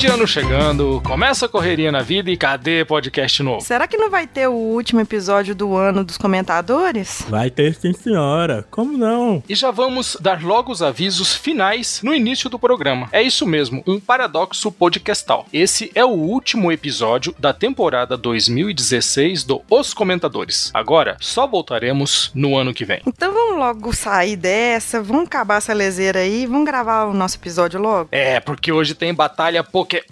[0.00, 3.60] De ano chegando, começa a correria na vida e cadê podcast novo?
[3.60, 7.22] Será que não vai ter o último episódio do ano dos comentadores?
[7.28, 8.66] Vai ter sim, senhora.
[8.70, 9.42] Como não?
[9.46, 13.10] E já vamos dar logo os avisos finais no início do programa.
[13.12, 15.44] É isso mesmo, um paradoxo podcastal.
[15.52, 20.70] Esse é o último episódio da temporada 2016 do Os Comentadores.
[20.72, 23.02] Agora, só voltaremos no ano que vem.
[23.06, 27.78] Então vamos logo sair dessa, vamos acabar essa leseira aí, vamos gravar o nosso episódio
[27.78, 28.08] logo?
[28.10, 30.02] É, porque hoje tem batalha Okay.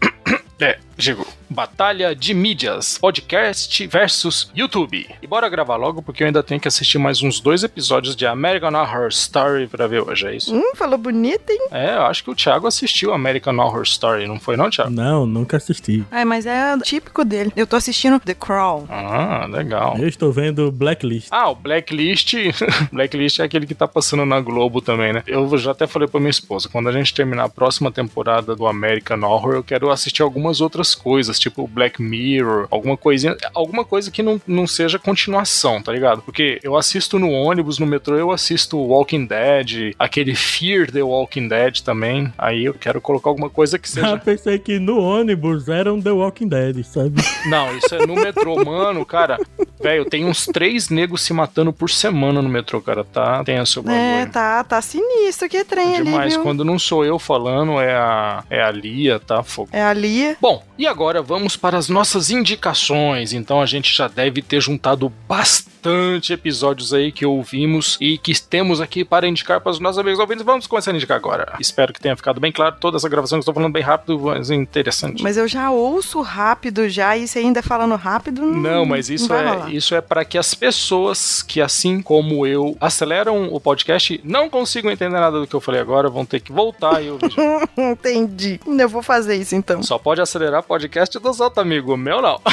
[0.60, 1.26] É, chegou.
[1.48, 5.08] Batalha de mídias, podcast versus YouTube.
[5.22, 8.26] E bora gravar logo, porque eu ainda tenho que assistir mais uns dois episódios de
[8.26, 10.54] American Horror Story pra ver hoje, é isso?
[10.54, 11.68] Hum, falou bonito, hein?
[11.70, 14.90] É, eu acho que o Thiago assistiu American Horror Story, não foi não, Thiago?
[14.90, 16.04] Não, nunca assisti.
[16.10, 17.50] É, mas é típico dele.
[17.56, 18.86] Eu tô assistindo The Crawl.
[18.90, 19.96] Ah, legal.
[19.96, 21.28] Eu estou vendo Blacklist.
[21.30, 22.34] Ah, o Blacklist.
[22.92, 25.22] Blacklist é aquele que tá passando na Globo também, né?
[25.26, 28.66] Eu já até falei pra minha esposa, quando a gente terminar a próxima temporada do
[28.66, 34.10] American Horror, eu quero assistir algumas outras coisas, tipo Black Mirror, alguma coisinha, alguma coisa
[34.10, 36.22] que não, não seja continuação, tá ligado?
[36.22, 41.48] Porque eu assisto no ônibus, no metrô, eu assisto Walking Dead, aquele Fear the Walking
[41.48, 42.32] Dead também.
[42.38, 44.16] Aí eu quero colocar alguma coisa que Ah, seja.
[44.24, 47.22] pensei que no ônibus era um The Walking Dead, sabe?
[47.48, 49.38] Não, isso é no metrô, mano, cara.
[49.80, 53.04] Velho, tem uns três negros se matando por semana no metrô, cara.
[53.04, 54.00] Tá tenso o bagulho.
[54.02, 56.36] É, tá, tá sinistro que trem ali, Demais.
[56.36, 59.42] Quando não sou eu falando, é a, é a Lia, tá?
[59.42, 59.68] Fogo.
[59.72, 60.36] É a Lia.
[60.40, 63.32] Bom, e agora vamos para as nossas indicações.
[63.32, 68.80] Então a gente já deve ter juntado bastante episódios aí que ouvimos e que temos
[68.80, 70.44] aqui para indicar para os nossos amigos ouvintes.
[70.44, 71.54] Vamos começar a indicar agora.
[71.58, 74.18] Espero que tenha ficado bem claro toda essa gravação que eu estou falando bem rápido,
[74.20, 75.22] mas interessante.
[75.24, 78.42] Mas eu já ouço rápido já, e você ainda falando rápido.
[78.42, 79.72] Não, Não, mas isso vai é rolar.
[79.72, 84.90] isso é para que as pessoas que assim como eu aceleram o podcast não consigam
[84.92, 87.32] entender nada do que eu falei agora, vão ter que voltar e ouvir.
[87.76, 88.60] Entendi.
[88.66, 89.82] Eu vou fazer isso então.
[89.82, 92.38] Só pode acelerar podcast dos outros amigos, o meu não.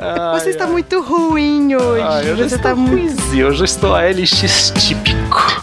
[0.00, 2.02] Ai, Você está muito ruim hoje.
[2.02, 3.20] ai, eu já você estou está muito.
[3.20, 5.57] ruimzinho, eu estou ALX típico.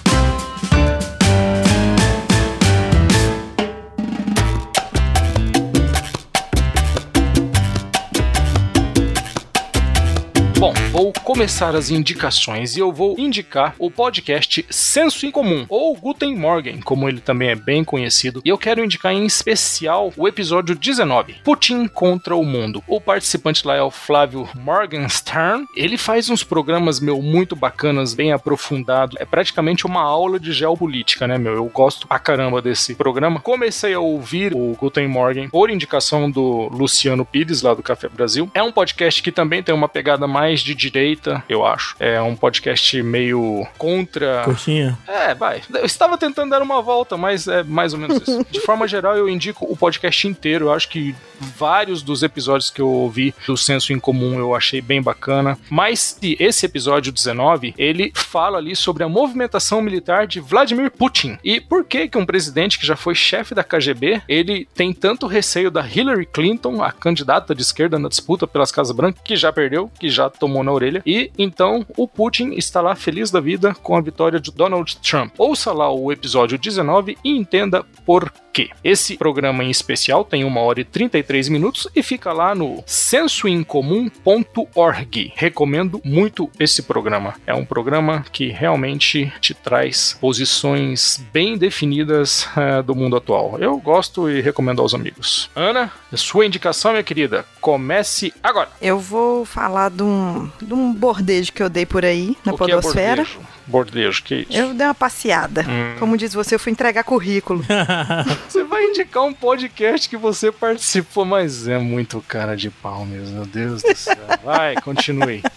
[11.35, 16.79] Começar as indicações e eu vou indicar o podcast Senso em Comum, ou Guten Morgen,
[16.79, 18.41] como ele também é bem conhecido.
[18.45, 22.81] E eu quero indicar em especial o episódio 19, Putin contra o Mundo.
[22.87, 25.65] O participante lá é o Flávio Morgenstern.
[25.75, 29.17] Ele faz uns programas, meu, muito bacanas, bem aprofundado.
[29.19, 31.55] É praticamente uma aula de geopolítica, né, meu?
[31.55, 33.41] Eu gosto pra caramba desse programa.
[33.41, 38.49] Comecei a ouvir o Guten Morgen por indicação do Luciano Pires, lá do Café Brasil.
[38.53, 41.95] É um podcast que também tem uma pegada mais de direita, eu acho.
[41.99, 44.43] É um podcast meio contra.
[44.43, 44.97] Coxinha.
[45.07, 45.61] É, vai.
[45.73, 48.45] Eu estava tentando dar uma volta, mas é mais ou menos isso.
[48.49, 50.65] De forma geral, eu indico o podcast inteiro.
[50.65, 54.81] Eu acho que vários dos episódios que eu ouvi do Senso em Comum eu achei
[54.81, 55.57] bem bacana.
[55.69, 61.37] Mas se esse episódio 19, ele fala ali sobre a movimentação militar de Vladimir Putin.
[61.43, 65.27] E por que que um presidente que já foi chefe da KGB, ele tem tanto
[65.27, 69.51] receio da Hillary Clinton, a candidata de esquerda na disputa pelas Casas Brancas, que já
[69.51, 71.01] perdeu, que já tomou na orelha.
[71.05, 75.33] E então o Putin está lá feliz da vida com a vitória de Donald Trump.
[75.37, 78.69] Ouça lá o episódio 19 e entenda por quê.
[78.81, 85.33] Esse programa em especial tem 1 hora e 33 minutos e fica lá no sensoincomum.org.
[85.35, 87.35] Recomendo muito esse programa.
[87.45, 93.57] É um programa que realmente te traz posições bem definidas eh, do mundo atual.
[93.59, 95.49] Eu gosto e recomendo aos amigos.
[95.53, 98.69] Ana, sua indicação, minha querida, comece agora.
[98.81, 102.57] Eu vou falar de um, de um bordejo que eu dei por aí na o
[102.57, 103.23] que é Podosfera.
[103.23, 103.54] bordejo?
[103.67, 104.57] Bordejo, que isso?
[104.57, 105.61] eu dei uma passeada.
[105.67, 105.95] Hum.
[105.99, 107.63] Como diz você, eu fui entregar currículo.
[108.47, 113.35] Você vai indicar um podcast que você participou, mas é muito cara de pau mesmo,
[113.35, 114.15] meu Deus do céu.
[114.43, 115.41] Vai, continue.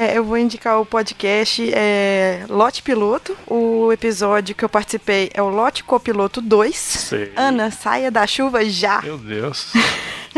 [0.00, 3.36] É, eu vou indicar o podcast é, Lote Piloto.
[3.46, 6.74] O episódio que eu participei é o Lote Copiloto 2.
[6.74, 7.32] Sei.
[7.36, 9.02] Ana, saia da chuva já.
[9.02, 9.70] Meu Deus.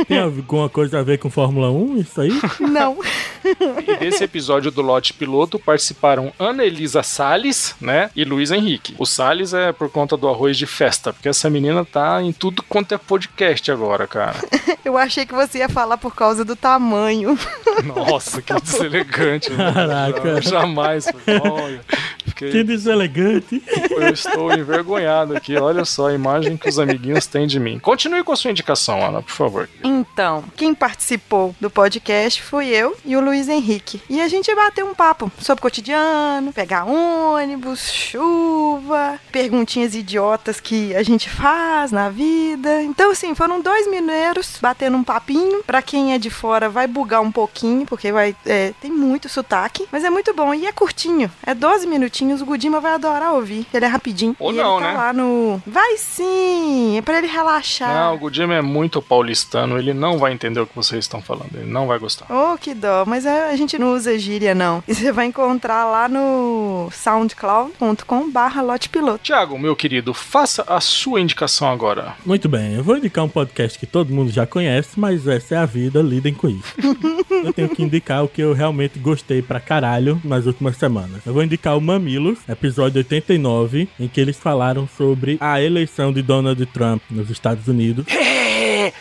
[0.06, 2.30] Tem alguma coisa a ver com Fórmula 1, isso aí?
[2.60, 2.96] Não.
[3.44, 8.10] E desse episódio do Lote Piloto participaram Ana Elisa Salles, né?
[8.14, 8.94] E Luiz Henrique.
[8.98, 12.62] O Salles é por conta do arroz de festa, porque essa menina tá em tudo
[12.62, 14.36] quanto é podcast agora, cara.
[14.84, 17.38] Eu achei que você ia falar por causa do tamanho.
[17.84, 19.50] Nossa, que deselegante.
[19.50, 19.72] né?
[19.72, 20.42] Caraca.
[20.42, 21.06] Jamais.
[21.44, 21.80] Olha,
[22.26, 22.50] fiquei.
[22.50, 23.62] Que deselegante.
[23.90, 25.56] Eu estou envergonhado aqui.
[25.56, 27.78] Olha só a imagem que os amiguinhos têm de mim.
[27.78, 29.68] Continue com a sua indicação, Ana, por favor.
[30.00, 34.00] Então, quem participou do podcast fui eu e o Luiz Henrique.
[34.08, 40.94] E a gente bateu um papo sobre o cotidiano, pegar ônibus, chuva, perguntinhas idiotas que
[40.94, 42.82] a gente faz na vida.
[42.82, 45.62] Então, assim, foram dois mineiros batendo um papinho.
[45.64, 49.86] Pra quem é de fora, vai bugar um pouquinho, porque vai é, tem muito sotaque.
[49.92, 51.30] Mas é muito bom e é curtinho.
[51.44, 52.40] É 12 minutinhos.
[52.40, 53.66] O Gudima vai adorar ouvir.
[53.72, 54.34] Ele é rapidinho.
[54.38, 54.98] Ou e não, ele tá né?
[54.98, 55.62] lá no.
[55.66, 56.96] Vai sim!
[56.96, 57.94] É pra ele relaxar.
[57.94, 59.71] Não, o Gudima é muito paulistano.
[59.78, 61.54] Ele não vai entender o que vocês estão falando.
[61.54, 62.26] Ele não vai gostar.
[62.30, 63.04] Oh, que dó.
[63.06, 64.82] Mas é, a gente não usa gíria, não.
[64.86, 69.20] E você vai encontrar lá no soundcloud.com barra lotepiloto.
[69.22, 72.14] Tiago, meu querido, faça a sua indicação agora.
[72.24, 75.58] Muito bem, eu vou indicar um podcast que todo mundo já conhece, mas essa é
[75.58, 76.74] a vida, lidem com isso.
[77.30, 81.24] eu tenho que indicar o que eu realmente gostei pra caralho nas últimas semanas.
[81.26, 86.22] Eu vou indicar o Mamilos, episódio 89, em que eles falaram sobre a eleição de
[86.22, 88.06] Donald Trump nos Estados Unidos.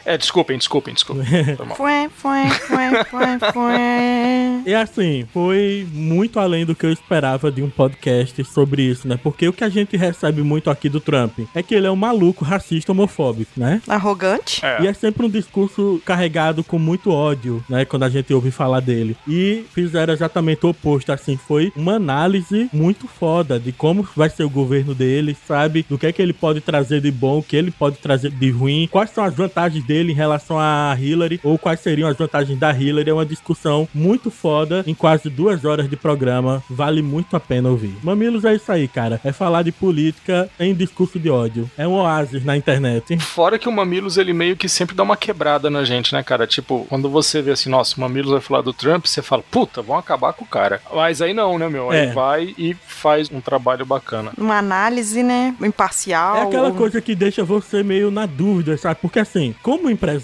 [0.05, 1.25] É, desculpem, desculpem, desculpem.
[1.75, 4.61] Foi foi, foi, foi, foi.
[4.65, 9.19] E assim, foi muito além do que eu esperava de um podcast sobre isso, né?
[9.21, 11.95] Porque o que a gente recebe muito aqui do Trump é que ele é um
[11.95, 13.81] maluco racista homofóbico, né?
[13.87, 14.63] Arrogante?
[14.63, 14.83] É.
[14.83, 17.85] E é sempre um discurso carregado com muito ódio, né?
[17.85, 19.17] Quando a gente ouve falar dele.
[19.27, 21.37] E fizeram exatamente o oposto, assim.
[21.37, 25.85] Foi uma análise muito foda de como vai ser o governo dele, sabe?
[25.89, 28.51] Do que é que ele pode trazer de bom, o que ele pode trazer de
[28.51, 32.57] ruim, quais são as vantagens dele em relação a Hillary, ou quais seriam as vantagens
[32.59, 33.09] da Hillary.
[33.09, 36.63] É uma discussão muito foda em quase duas horas de programa.
[36.69, 37.95] Vale muito a pena ouvir.
[38.03, 39.19] Mamilos é isso aí, cara.
[39.23, 41.69] É falar de política em discurso de ódio.
[41.77, 43.17] É um oásis na internet.
[43.19, 46.47] Fora que o Mamilos, ele meio que sempre dá uma quebrada na gente, né, cara?
[46.47, 49.81] Tipo, quando você vê assim, nossa, o Mamilos vai falar do Trump, você fala, puta,
[49.81, 50.81] vão acabar com o cara.
[50.93, 51.89] Mas aí não, né, meu?
[51.91, 52.11] Aí É.
[52.13, 54.31] vai e faz um trabalho bacana.
[54.37, 55.55] Uma análise, né?
[55.61, 56.35] Imparcial.
[56.37, 58.97] É aquela ou- coisa que deixa você meio na dúvida, sabe?
[59.01, 60.21] Porque assim, como empresário,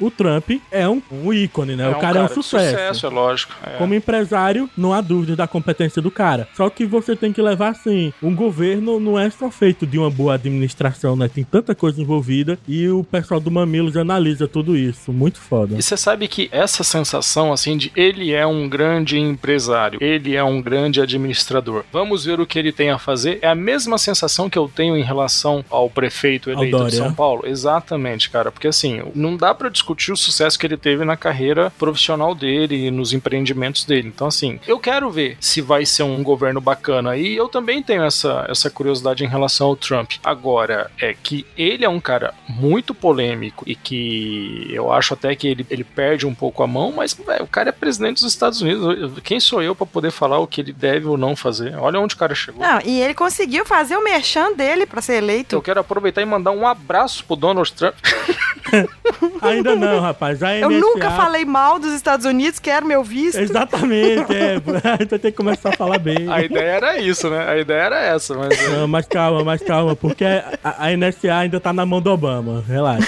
[0.00, 1.88] o Trump é um, um ícone, né?
[1.88, 3.06] o cara, é um de sucesso.
[3.06, 3.52] é lógico.
[3.64, 3.76] É.
[3.76, 6.48] Como empresário, não há dúvida da competência do cara.
[6.54, 10.10] Só que você tem que levar assim: um governo não é só feito de uma
[10.10, 11.28] boa administração, né?
[11.28, 15.12] Tem tanta coisa envolvida e o pessoal do Mamilos analisa tudo isso.
[15.12, 15.76] Muito foda.
[15.78, 20.44] E você sabe que essa sensação, assim, de ele é um grande empresário, ele é
[20.44, 24.48] um grande administrador, vamos ver o que ele tem a fazer, é a mesma sensação
[24.50, 26.96] que eu tenho em relação ao prefeito eleito de.
[26.96, 27.42] São Paulo.
[27.46, 31.72] Exatamente, cara, porque assim, não dá pra discutir o sucesso que ele teve na carreira
[31.78, 34.08] profissional dele e nos empreendimentos dele.
[34.08, 37.16] Então, assim, eu quero ver se vai ser um governo bacana.
[37.16, 40.12] E eu também tenho essa, essa curiosidade em relação ao Trump.
[40.22, 45.48] Agora, é que ele é um cara muito polêmico e que eu acho até que
[45.48, 48.60] ele, ele perde um pouco a mão, mas véio, o cara é presidente dos Estados
[48.60, 49.20] Unidos.
[49.22, 51.76] Quem sou eu pra poder falar o que ele deve ou não fazer?
[51.76, 52.60] Olha onde o cara chegou.
[52.60, 55.54] Não, e ele conseguiu fazer o merchan dele pra ser eleito.
[55.56, 57.94] Eu quero aproveitar e mandar um abraço pro Donald Trump.
[59.48, 60.42] Ainda não, rapaz.
[60.42, 63.38] A Eu NSA nunca falei mal dos Estados Unidos, quero meu visto.
[63.38, 64.56] Exatamente, é.
[64.86, 66.30] A gente vai ter que começar a falar bem.
[66.30, 67.48] A ideia era isso, né?
[67.48, 68.58] A ideia era essa, mas.
[68.58, 72.10] é, Não, mas calma, mas calma, porque a, a NSA ainda tá na mão do
[72.10, 73.06] Obama, relaxa.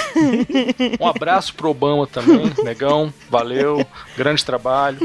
[1.01, 3.13] Um abraço pro Obama também, negão.
[3.31, 3.85] Valeu,
[4.17, 4.99] grande trabalho.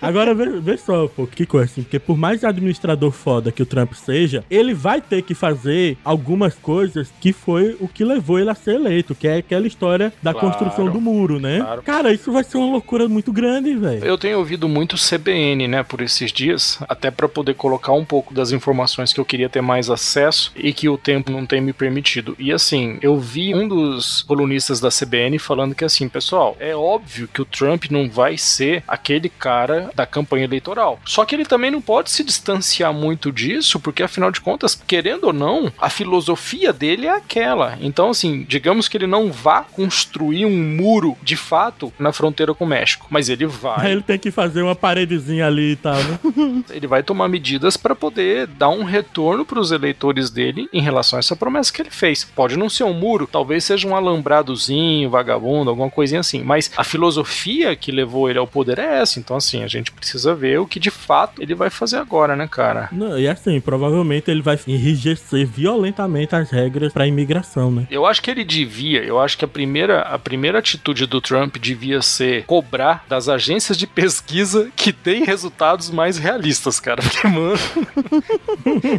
[0.00, 3.66] Agora vê, vê só, pô, que coisa assim, porque por mais administrador foda que o
[3.66, 8.50] Trump seja, ele vai ter que fazer algumas coisas que foi o que levou ele
[8.50, 11.60] a ser eleito, que é aquela história da Claro, construção do muro, né?
[11.60, 11.82] claro.
[11.82, 14.04] Cara, isso vai ser uma loucura muito grande, velho.
[14.04, 18.32] Eu tenho ouvido muito CBN, né, por esses dias, até pra poder colocar um pouco
[18.32, 21.72] das informações que eu queria ter mais acesso e que o tempo não tem me
[21.72, 22.36] permitido.
[22.38, 27.28] E assim, eu vi um dos colunistas da CBN falando que assim, pessoal, é óbvio
[27.28, 31.00] que o Trump não vai ser aquele cara da campanha eleitoral.
[31.04, 35.24] Só que ele também não pode se distanciar muito disso, porque afinal de contas, querendo
[35.24, 37.78] ou não, a filosofia dele é aquela.
[37.80, 42.64] Então, assim, digamos que ele não vá construir um muro de fato na fronteira com
[42.64, 46.18] o México, mas ele vai ele tem que fazer uma paredezinha ali e tal, né?
[46.70, 51.16] ele vai tomar medidas para poder dar um retorno para os eleitores dele em relação
[51.16, 52.24] a essa promessa que ele fez.
[52.24, 56.84] Pode não ser um muro, talvez seja um alambradozinho, vagabundo, alguma coisinha assim, mas a
[56.84, 59.18] filosofia que levou ele ao poder é essa.
[59.18, 62.46] Então, assim, a gente precisa ver o que de fato ele vai fazer agora, né,
[62.46, 62.88] cara?
[62.92, 67.86] Não, e assim, provavelmente ele vai enrijecer violentamente as regras pra imigração, né?
[67.90, 71.56] Eu acho que ele devia, eu acho que a primeira, a primeira atitude do Trump
[71.56, 77.02] devia ser cobrar das agências de pesquisa que têm resultados mais realistas, cara.
[77.08, 77.58] Porque, mano.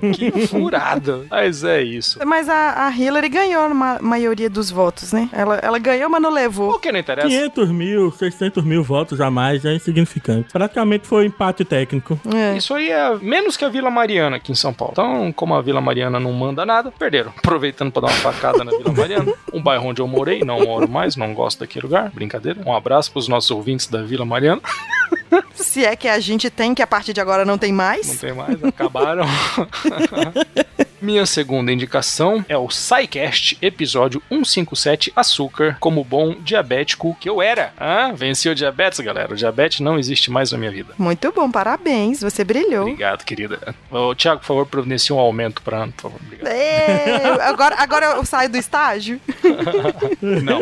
[0.14, 1.26] que furada.
[1.30, 2.20] Mas é isso.
[2.26, 5.30] Mas a, a Hillary ganhou a maioria dos votos, né?
[5.32, 6.72] Ela, ela ganhou, mas não levou.
[6.72, 7.28] O que não interessa?
[7.28, 10.52] 500 mil, 600 mil votos a mais é insignificante.
[10.52, 12.20] Praticamente foi empate técnico.
[12.34, 12.58] É.
[12.58, 14.94] Isso aí é menos que a Vila Mariana aqui em São Paulo.
[14.94, 17.32] Então, como a Vila Mariana não manda nada, perderam.
[17.38, 19.34] Aproveitando pra dar uma facada na Vila Mariana.
[19.54, 22.12] Um bairro onde eu morei, não moro mais, não gosto daquele lugar.
[22.12, 22.62] Brincadeira.
[22.66, 24.62] Um abraço pros nossos ouvintes da Vila Mariana.
[25.56, 28.08] Se é que a gente tem, que a partir de agora não tem mais.
[28.08, 29.26] Não tem mais, acabaram.
[31.02, 37.74] Minha segunda indicação é o SciCast, episódio 157, Açúcar, como bom diabético que eu era.
[37.78, 39.34] Ah, venci o diabetes, galera.
[39.34, 40.94] O diabetes não existe mais na minha vida.
[40.98, 42.82] Muito bom, parabéns, você brilhou.
[42.82, 43.74] Obrigado, querida.
[43.90, 46.20] Ô, Tiago, por favor, providencie um aumento para ano, por favor.
[46.22, 46.48] Obrigado.
[46.52, 49.22] É, agora, agora eu saio do estágio?
[50.22, 50.62] não.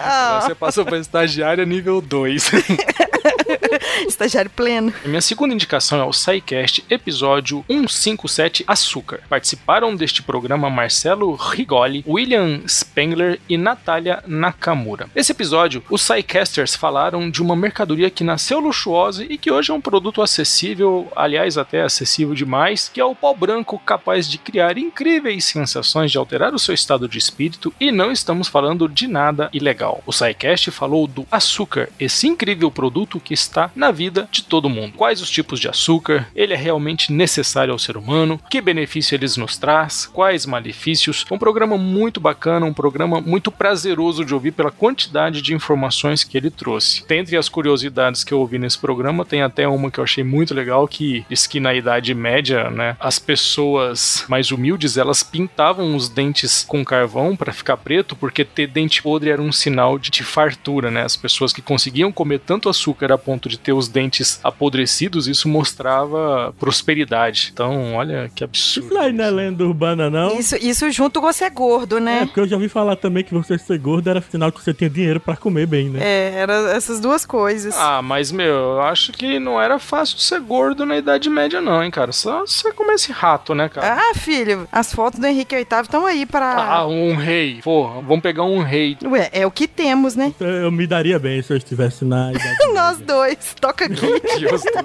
[0.00, 0.40] Ah.
[0.42, 2.50] Você passou para estagiária nível 2.
[4.08, 4.92] Estagiário pleno.
[5.04, 8.85] Minha segunda indicação é o SciCast, episódio 157, Açúcar.
[9.28, 15.08] Participaram deste programa Marcelo Rigoli, William Spengler e Natália Nakamura.
[15.14, 19.74] Nesse episódio, os SciCasters falaram de uma mercadoria que nasceu luxuosa e que hoje é
[19.74, 24.78] um produto acessível, aliás, até acessível demais, que é o pó branco capaz de criar
[24.78, 29.48] incríveis sensações de alterar o seu estado de espírito e não estamos falando de nada
[29.52, 30.02] ilegal.
[30.06, 34.94] O SciCast falou do açúcar, esse incrível produto que está na vida de todo mundo.
[34.96, 36.28] Quais os tipos de açúcar?
[36.34, 38.40] Ele é realmente necessário ao ser humano?
[38.50, 40.06] Que benefício eles nos traz?
[40.12, 41.24] Quais malefícios?
[41.30, 46.36] Um programa muito bacana, um programa muito prazeroso de ouvir pela quantidade de informações que
[46.36, 47.06] ele trouxe.
[47.08, 50.52] Dentre as curiosidades que eu ouvi nesse programa, tem até uma que eu achei muito
[50.52, 56.10] legal que diz que na Idade Média, né, as pessoas mais humildes elas pintavam os
[56.10, 60.90] dentes com carvão para ficar preto, porque ter dente podre era um sinal de fartura,
[60.90, 61.02] né?
[61.02, 65.48] As pessoas que conseguiam comer tanto açúcar a ponto de ter os dentes apodrecidos, isso
[65.48, 67.50] mostrava prosperidade.
[67.52, 68.65] Então, olha que absurdo.
[68.66, 70.38] Isso aí não é lenda urbana, não?
[70.38, 72.22] Isso, isso junto com você gordo, né?
[72.22, 74.74] É, porque eu já ouvi falar também que você ser gordo era sinal que você
[74.74, 76.00] tinha dinheiro para comer bem, né?
[76.02, 77.74] É, era essas duas coisas.
[77.76, 81.82] Ah, mas, meu, eu acho que não era fácil ser gordo na Idade Média, não,
[81.82, 82.12] hein, cara?
[82.12, 84.00] Só você comer esse rato, né, cara?
[84.00, 86.54] Ah, filho, as fotos do Henrique VIII estão aí para.
[86.56, 87.60] Ah, um rei.
[87.62, 88.96] Porra, vamos pegar um rei.
[89.04, 90.32] Ué, é o que temos, né?
[90.40, 93.54] Eu me daria bem se eu estivesse na Idade Nós dois.
[93.60, 94.06] Toca aqui.
[94.06, 94.82] Meu Deus do céu.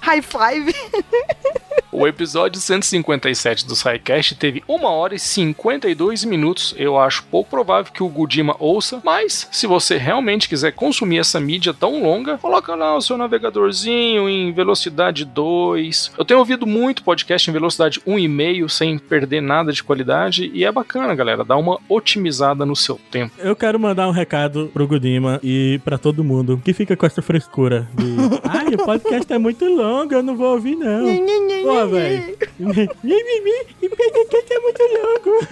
[0.00, 0.74] High five.
[1.90, 6.74] O episódio 157 do SciCast teve 1 hora e 52 minutos.
[6.76, 11.40] Eu acho pouco provável que o Gudima ouça, mas se você realmente quiser consumir essa
[11.40, 16.12] mídia tão longa, coloca lá o seu navegadorzinho em velocidade 2.
[16.16, 20.70] Eu tenho ouvido muito podcast em velocidade 1,5 sem perder nada de qualidade e é
[20.70, 21.44] bacana, galera.
[21.44, 23.34] Dá uma otimizada no seu tempo.
[23.38, 27.22] Eu quero mandar um recado pro Gudima e para todo mundo que fica com essa
[27.22, 28.16] frescura de
[28.48, 31.67] ai, o podcast é muito longo, eu não vou ouvir não.
[31.68, 32.36] Pô, velho.
[34.50, 35.46] É muito longo.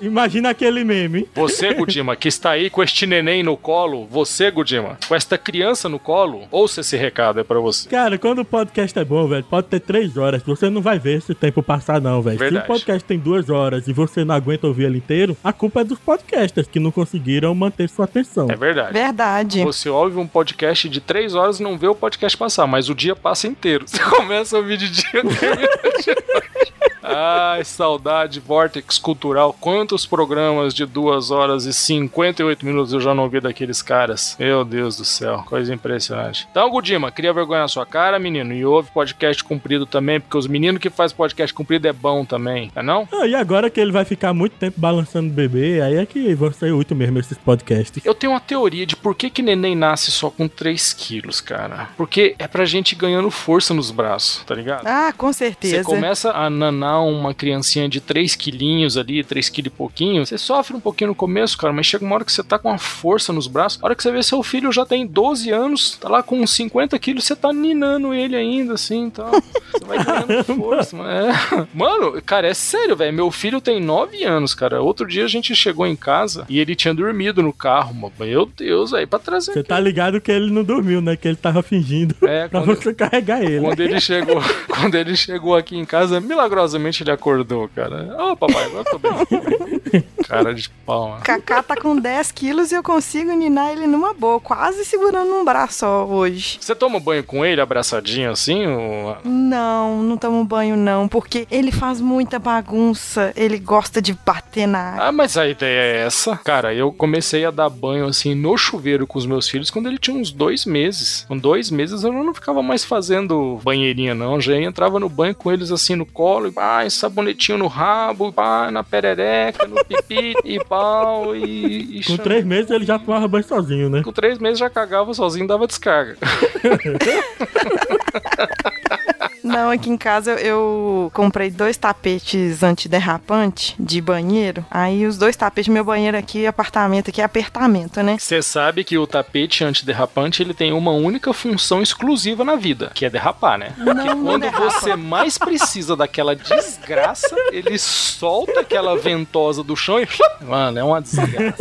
[0.00, 1.28] Imagina aquele meme.
[1.34, 5.88] Você, Gudima, que está aí com este neném no colo, você, Gudima, com esta criança
[5.88, 7.88] no colo, ouça esse recado, é pra você.
[7.88, 11.18] Cara, quando o podcast é bom, velho, pode ter três horas, você não vai ver
[11.18, 12.38] esse tempo passar não, velho.
[12.38, 15.82] Se o podcast tem duas horas e você não aguenta ouvir ele inteiro, a culpa
[15.82, 18.48] é dos podcasters que não conseguiram manter sua atenção.
[18.50, 18.92] É verdade.
[18.92, 19.62] Verdade.
[19.64, 22.94] Você ouve um podcast de três horas e não vê o podcast passar, mas o
[22.94, 23.84] dia passa inteiro.
[23.90, 25.22] Você começa a ouvir de dia,
[26.02, 26.79] Chernobyl.
[27.02, 29.56] Ai, saudade, Vortex Cultural.
[29.58, 34.36] Quantos programas de 2 horas e 58 minutos eu já não ouvi daqueles caras?
[34.38, 36.46] Meu Deus do céu, coisa impressionante.
[36.50, 40.46] Então, Gudima, queria vergonhar a sua cara, menino, e ouve podcast comprido também, porque os
[40.46, 43.08] meninos que faz podcast comprido é bom também, é não?
[43.12, 46.34] Ah, e agora que ele vai ficar muito tempo balançando o bebê, aí é que
[46.34, 48.04] vão ser útil mesmo esses podcasts.
[48.04, 51.88] Eu tenho uma teoria de por que que neném nasce só com 3 quilos, cara.
[51.96, 54.86] Porque é pra gente ganhando força nos braços, tá ligado?
[54.86, 55.82] Ah, com certeza.
[55.82, 60.38] Você começa a nanar uma criancinha de 3 quilinhos ali, 3 quilos e pouquinho, você
[60.38, 62.78] sofre um pouquinho no começo, cara, mas chega uma hora que você tá com uma
[62.78, 66.08] força nos braços, a hora que você vê seu filho já tem 12 anos, tá
[66.08, 70.96] lá com 50 quilos, você tá ninando ele ainda, assim, então, você vai ganhando força,
[70.96, 71.10] mano.
[71.10, 71.30] É.
[71.74, 75.54] Mano, cara, é sério, velho, meu filho tem 9 anos, cara, outro dia a gente
[75.54, 78.12] chegou em casa e ele tinha dormido no carro, mano.
[78.18, 81.36] meu Deus, aí pra trazer Você tá ligado que ele não dormiu, né, que ele
[81.36, 83.60] tava fingindo é, pra você carregar ele.
[83.60, 88.16] Quando ele chegou, quando ele chegou aqui em casa, milagrosamente Milagrosamente ele acordou, cara.
[88.18, 90.04] Ô, oh, papai, agora tô bem.
[90.26, 91.22] cara de pau, mano.
[91.22, 95.44] Kaká tá com 10 quilos e eu consigo ninar ele numa boa, quase segurando um
[95.44, 96.58] braço só hoje.
[96.60, 98.66] Você toma banho com ele abraçadinho assim?
[98.66, 99.16] Ou...
[99.24, 104.92] Não, não tomo banho não, porque ele faz muita bagunça, ele gosta de bater na
[104.92, 105.08] água.
[105.08, 106.36] Ah, mas a ideia é essa.
[106.38, 109.98] Cara, eu comecei a dar banho assim no chuveiro com os meus filhos quando ele
[109.98, 111.24] tinha uns dois meses.
[111.28, 114.40] Com dois meses eu não ficava mais fazendo banheirinha, não.
[114.40, 118.70] Já entrava no banho com eles assim no colo, e pá, sabonetinho no rabo, pá,
[118.70, 121.34] na perereca, no pipi e pau.
[121.34, 124.02] E, e com três meses ele já tomava banho sozinho, né?
[124.04, 126.16] Com três meses já cagava sozinho dava descarga.
[129.50, 134.64] Não, aqui em casa eu comprei dois tapetes antiderrapante de banheiro.
[134.70, 138.16] Aí os dois tapetes, meu banheiro aqui, apartamento aqui é apertamento, né?
[138.18, 143.04] Você sabe que o tapete antiderrapante ele tem uma única função exclusiva na vida, que
[143.04, 143.72] é derrapar, né?
[143.76, 144.70] Não, Porque não quando derrapa.
[144.70, 150.08] você mais precisa daquela desgraça, ele solta aquela ventosa do chão e.
[150.42, 151.56] Mano, é uma desgraça,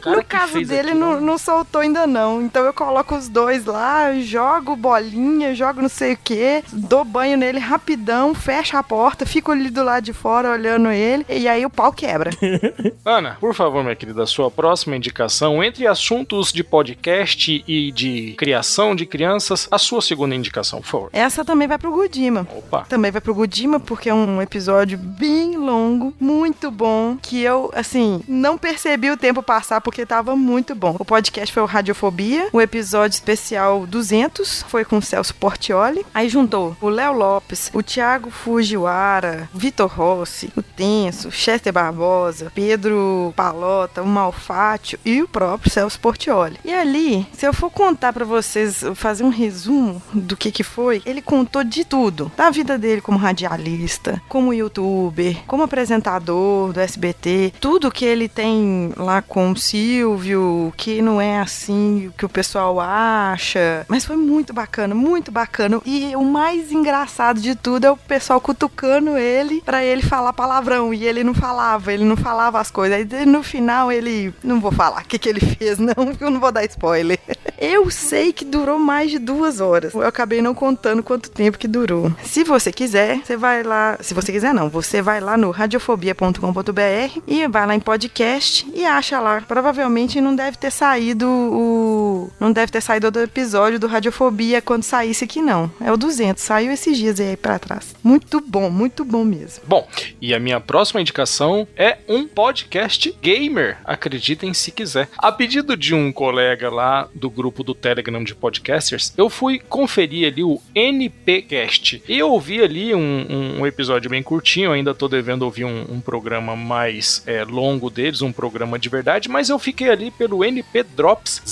[0.00, 0.16] cara.
[0.16, 2.40] No caso dele, aquilo- não, não soltou ainda não.
[2.42, 7.17] Então eu coloco os dois lá, jogo bolinha, jogo não sei o que, dou banho
[7.36, 11.64] nele rapidão, fecho a porta, fico ali do lado de fora olhando ele, e aí
[11.64, 12.30] o pau quebra.
[13.04, 18.94] Ana, por favor, minha querida, sua próxima indicação, entre assuntos de podcast e de criação
[18.94, 21.10] de crianças, a sua segunda indicação, por favor.
[21.12, 22.46] Essa também vai pro Gudima.
[22.56, 22.84] Opa.
[22.88, 28.20] Também vai pro Gudima, porque é um episódio bem longo, muito bom, que eu, assim,
[28.28, 30.96] não percebi o tempo passar porque tava muito bom.
[30.98, 36.04] O podcast foi o Radiofobia, o episódio especial 200 foi com o Celso Portioli.
[36.14, 43.32] Aí juntou o Léo Lopes, o Thiago Fujiwara, Vitor Rossi, o Tenso, Chester Barbosa, Pedro
[43.34, 46.58] Palota, o Malfátio e o próprio Celso Portioli.
[46.64, 51.02] E ali, se eu for contar pra vocês, fazer um resumo do que que foi,
[51.04, 52.30] ele contou de tudo.
[52.36, 58.92] Da vida dele como radialista, como youtuber, como apresentador do SBT, tudo que ele tem
[58.96, 63.84] lá com o Silvio, que não é assim o que o pessoal acha.
[63.88, 65.80] Mas foi muito bacana, muito bacana.
[65.84, 66.97] E o mais engraçado
[67.40, 70.92] de tudo é o pessoal cutucando ele pra ele falar palavrão.
[70.92, 72.98] E ele não falava, ele não falava as coisas.
[73.12, 74.32] Aí no final ele.
[74.42, 77.18] Não vou falar o que, que ele fez, não, porque eu não vou dar spoiler.
[77.60, 79.92] Eu sei que durou mais de duas horas.
[79.92, 82.12] Eu acabei não contando quanto tempo que durou.
[82.22, 83.98] Se você quiser, você vai lá.
[84.00, 84.68] Se você quiser, não.
[84.68, 89.40] Você vai lá no radiofobia.com.br e vai lá em podcast e acha lá.
[89.40, 92.30] Provavelmente não deve ter saído o.
[92.38, 95.70] Não deve ter saído do episódio do Radiofobia quando saísse aqui, não.
[95.80, 96.42] É o 200.
[96.42, 97.94] Saiu esses dias aí pra trás.
[98.04, 99.64] Muito bom, muito bom mesmo.
[99.66, 99.88] Bom,
[100.20, 105.08] e a minha próxima indicação é um podcast gamer, acreditem se quiser.
[105.18, 110.28] A pedido de um colega lá do grupo do Telegram de podcasters, eu fui conferir
[110.30, 112.02] ali o NPcast.
[112.08, 116.00] E eu ouvi ali um, um episódio bem curtinho, ainda tô devendo ouvir um, um
[116.00, 120.82] programa mais é, longo deles, um programa de verdade, mas eu fiquei ali pelo NP
[120.82, 121.42] Drops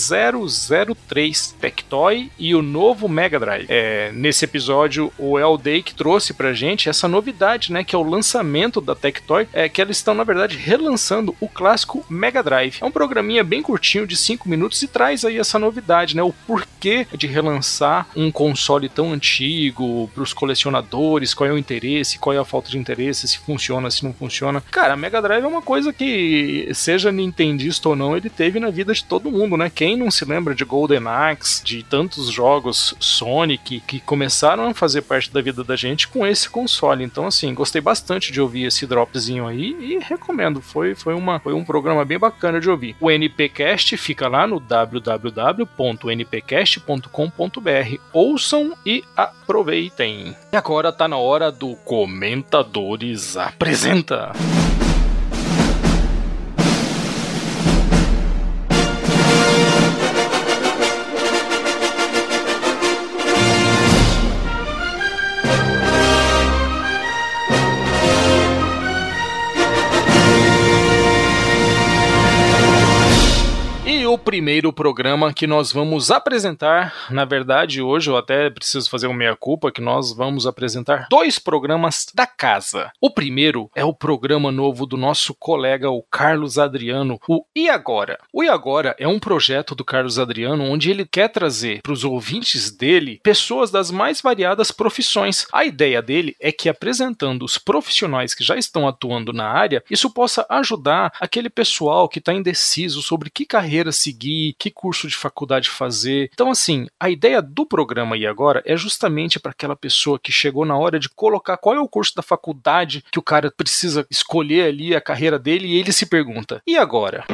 [1.09, 3.67] 003 Tectoy e o novo Mega Drive.
[3.69, 8.03] É, nesse episódio, o Elday que trouxe pra gente essa novidade, né, que é o
[8.03, 12.79] lançamento da Tectoy, é que eles estão, na verdade, relançando o clássico Mega Drive.
[12.81, 16.33] É um programinha bem curtinho, de 5 minutos, e traz aí essa novidade, né, o
[16.47, 22.39] porquê de relançar um console tão antigo pros colecionadores, qual é o interesse, qual é
[22.39, 24.63] a falta de interesse, se funciona, se não funciona.
[24.71, 28.71] Cara, a Mega Drive é uma coisa que, seja nintendista ou não, ele teve na
[28.71, 29.71] vida de todo mundo, né?
[29.75, 35.03] Quem não se lembra de Golden Axe, de tantos jogos Sonic que começaram a fazer
[35.03, 37.05] parte da vida da gente com esse console.
[37.05, 40.61] Então, assim, gostei bastante de ouvir esse dropzinho aí e recomendo.
[40.61, 42.97] Foi, foi, uma, foi um programa bem bacana de ouvir.
[43.01, 44.61] O NPcast fica lá no
[45.77, 48.01] www.npcast.com.br.
[48.13, 50.37] Ouçam e aproveitem.
[50.53, 54.33] E agora tá na hora do Comentadores Apresenta.
[74.17, 79.17] O primeiro programa que nós vamos apresentar, na verdade, hoje eu até preciso fazer uma
[79.17, 82.91] meia-culpa, que nós vamos apresentar dois programas da casa.
[82.99, 88.19] O primeiro é o programa novo do nosso colega, o Carlos Adriano, o E Agora?
[88.33, 92.03] O E Agora é um projeto do Carlos Adriano onde ele quer trazer para os
[92.03, 95.47] ouvintes dele pessoas das mais variadas profissões.
[95.53, 100.09] A ideia dele é que apresentando os profissionais que já estão atuando na área, isso
[100.09, 105.17] possa ajudar aquele pessoal que está indeciso sobre que carreira seguir seguir, que curso de
[105.17, 106.31] faculdade fazer.
[106.33, 110.65] Então, assim, a ideia do programa e agora é justamente para aquela pessoa que chegou
[110.65, 114.69] na hora de colocar qual é o curso da faculdade que o cara precisa escolher
[114.69, 117.25] ali a carreira dele e ele se pergunta: e agora?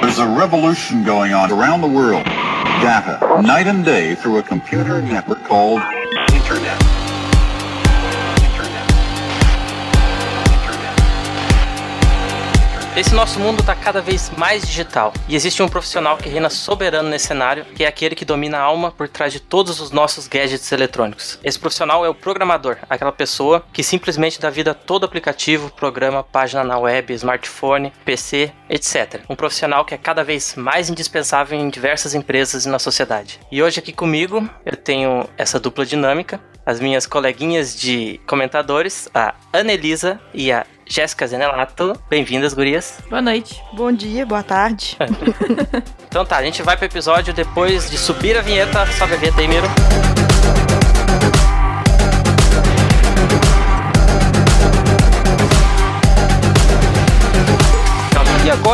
[0.00, 2.24] There's a revolution going on around the world.
[2.82, 5.82] Data, night and day through a computer network called
[6.32, 6.83] Internet.
[12.96, 17.08] Esse nosso mundo está cada vez mais digital e existe um profissional que reina soberano
[17.08, 20.28] nesse cenário, que é aquele que domina a alma por trás de todos os nossos
[20.28, 21.36] gadgets eletrônicos.
[21.42, 26.22] Esse profissional é o programador, aquela pessoa que simplesmente dá vida a todo aplicativo, programa,
[26.22, 29.22] página na web, smartphone, PC, etc.
[29.28, 33.40] Um profissional que é cada vez mais indispensável em diversas empresas e na sociedade.
[33.50, 39.34] E hoje aqui comigo eu tenho essa dupla dinâmica, as minhas coleguinhas de comentadores, a
[39.52, 41.98] Anelisa e a Jéssica Zenelato.
[42.08, 42.98] Bem-vindas, gurias.
[43.08, 43.60] Boa noite.
[43.72, 44.96] Bom dia, boa tarde.
[46.08, 48.86] então tá, a gente vai pro episódio depois de subir a vinheta.
[48.92, 49.66] Sobe a vinheta aí, Miro.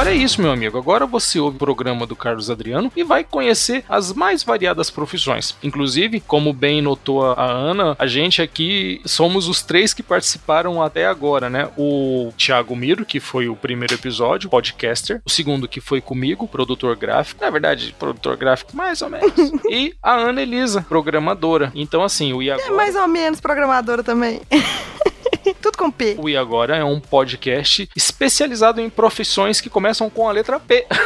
[0.01, 0.79] Agora é isso, meu amigo.
[0.79, 5.55] Agora você ouve o programa do Carlos Adriano e vai conhecer as mais variadas profissões.
[5.63, 11.07] Inclusive, como bem notou a Ana, a gente aqui somos os três que participaram até
[11.07, 11.69] agora, né?
[11.77, 15.21] O Thiago Miro, que foi o primeiro episódio, podcaster.
[15.23, 17.45] O segundo, que foi comigo, produtor gráfico.
[17.45, 19.31] Na verdade, produtor gráfico, mais ou menos.
[19.69, 21.71] e a Ana Elisa, programadora.
[21.75, 22.63] Então, assim, o Iago.
[22.63, 24.41] É mais ou menos programadora também.
[25.61, 26.17] Tudo com P.
[26.19, 30.87] O E Agora é um podcast especializado em profissões que começam com a letra P.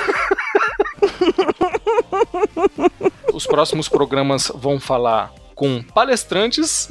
[3.32, 6.88] Os próximos programas vão falar com palestrantes,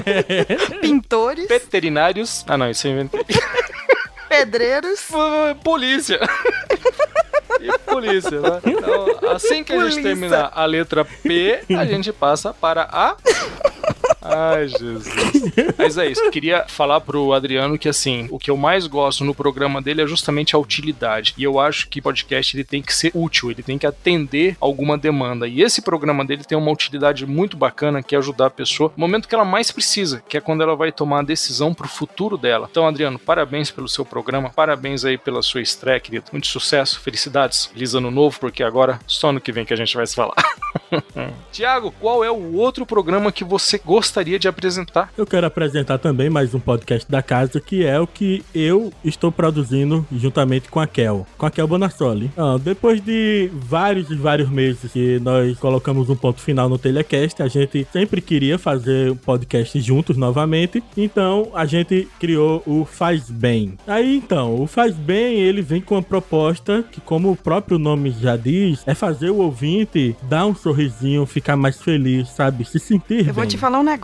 [0.80, 2.44] pintores, veterinários.
[2.46, 3.24] Ah, não, isso eu inventei.
[4.28, 5.08] Pedreiros,
[5.62, 6.18] polícia.
[7.60, 8.60] e polícia, né?
[8.66, 13.16] Então, assim que a gente terminar a letra P, a gente passa para a
[14.24, 15.06] Ai, Jesus.
[15.76, 16.30] Mas é isso.
[16.30, 20.06] Queria falar pro Adriano que, assim, o que eu mais gosto no programa dele é
[20.06, 21.34] justamente a utilidade.
[21.36, 24.96] E eu acho que podcast ele tem que ser útil, ele tem que atender alguma
[24.96, 25.46] demanda.
[25.46, 29.00] E esse programa dele tem uma utilidade muito bacana que é ajudar a pessoa no
[29.00, 32.38] momento que ela mais precisa, que é quando ela vai tomar a decisão pro futuro
[32.38, 32.68] dela.
[32.70, 36.26] Então, Adriano, parabéns pelo seu programa, parabéns aí pela sua estreia, querido.
[36.32, 39.94] Muito sucesso, felicidades, feliz ano novo, porque agora só no que vem que a gente
[39.96, 40.34] vai se falar.
[41.52, 43.78] Tiago, qual é o outro programa que você
[44.14, 45.10] gostaria de apresentar?
[45.18, 49.32] Eu quero apresentar também mais um podcast da casa, que é o que eu estou
[49.32, 52.30] produzindo juntamente com a Kel, com a Kel Bonassoli.
[52.36, 57.42] Ah, depois de vários e vários meses que nós colocamos um ponto final no Telecast,
[57.42, 63.28] a gente sempre queria fazer um podcast juntos novamente, então a gente criou o Faz
[63.28, 63.76] Bem.
[63.84, 68.12] Aí então, o Faz Bem, ele vem com uma proposta que, como o próprio nome
[68.12, 72.64] já diz, é fazer o ouvinte dar um sorrisinho, ficar mais feliz, sabe?
[72.64, 73.32] Se sentir Eu bem.
[73.32, 74.03] vou te falar um negócio.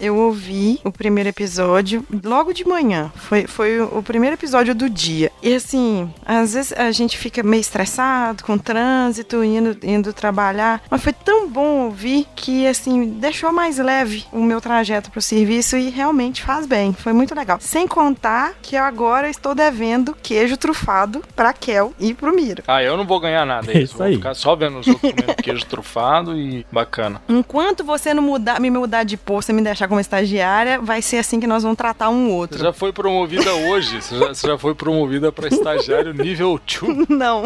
[0.00, 3.12] Eu ouvi o primeiro episódio logo de manhã.
[3.14, 5.30] Foi, foi o primeiro episódio do dia.
[5.42, 10.82] E assim, às vezes a gente fica meio estressado com o trânsito, indo, indo trabalhar.
[10.90, 15.76] Mas foi tão bom ouvir que, assim, deixou mais leve o meu trajeto pro serviço
[15.76, 16.92] e realmente faz bem.
[16.92, 17.58] Foi muito legal.
[17.60, 22.64] Sem contar que agora estou devendo queijo trufado pra Kel e pro Miro.
[22.66, 23.70] Ah, eu não vou ganhar nada.
[23.72, 24.16] É isso vou aí.
[24.16, 27.22] ficar só vendo os outros comendo queijo trufado e bacana.
[27.28, 31.18] Enquanto você não mudar, me mudar de posto e me deixar como estagiária, vai ser
[31.18, 32.56] assim que nós vamos tratar um outro.
[32.56, 34.00] Você já foi promovida hoje.
[34.00, 37.06] Você já, você já foi promovida para estagiário nível 2.
[37.10, 37.42] Não.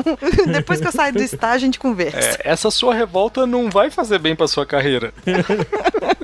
[0.47, 2.39] Depois que eu sair do estágio, a gente conversa.
[2.45, 5.13] É, essa sua revolta não vai fazer bem para sua carreira.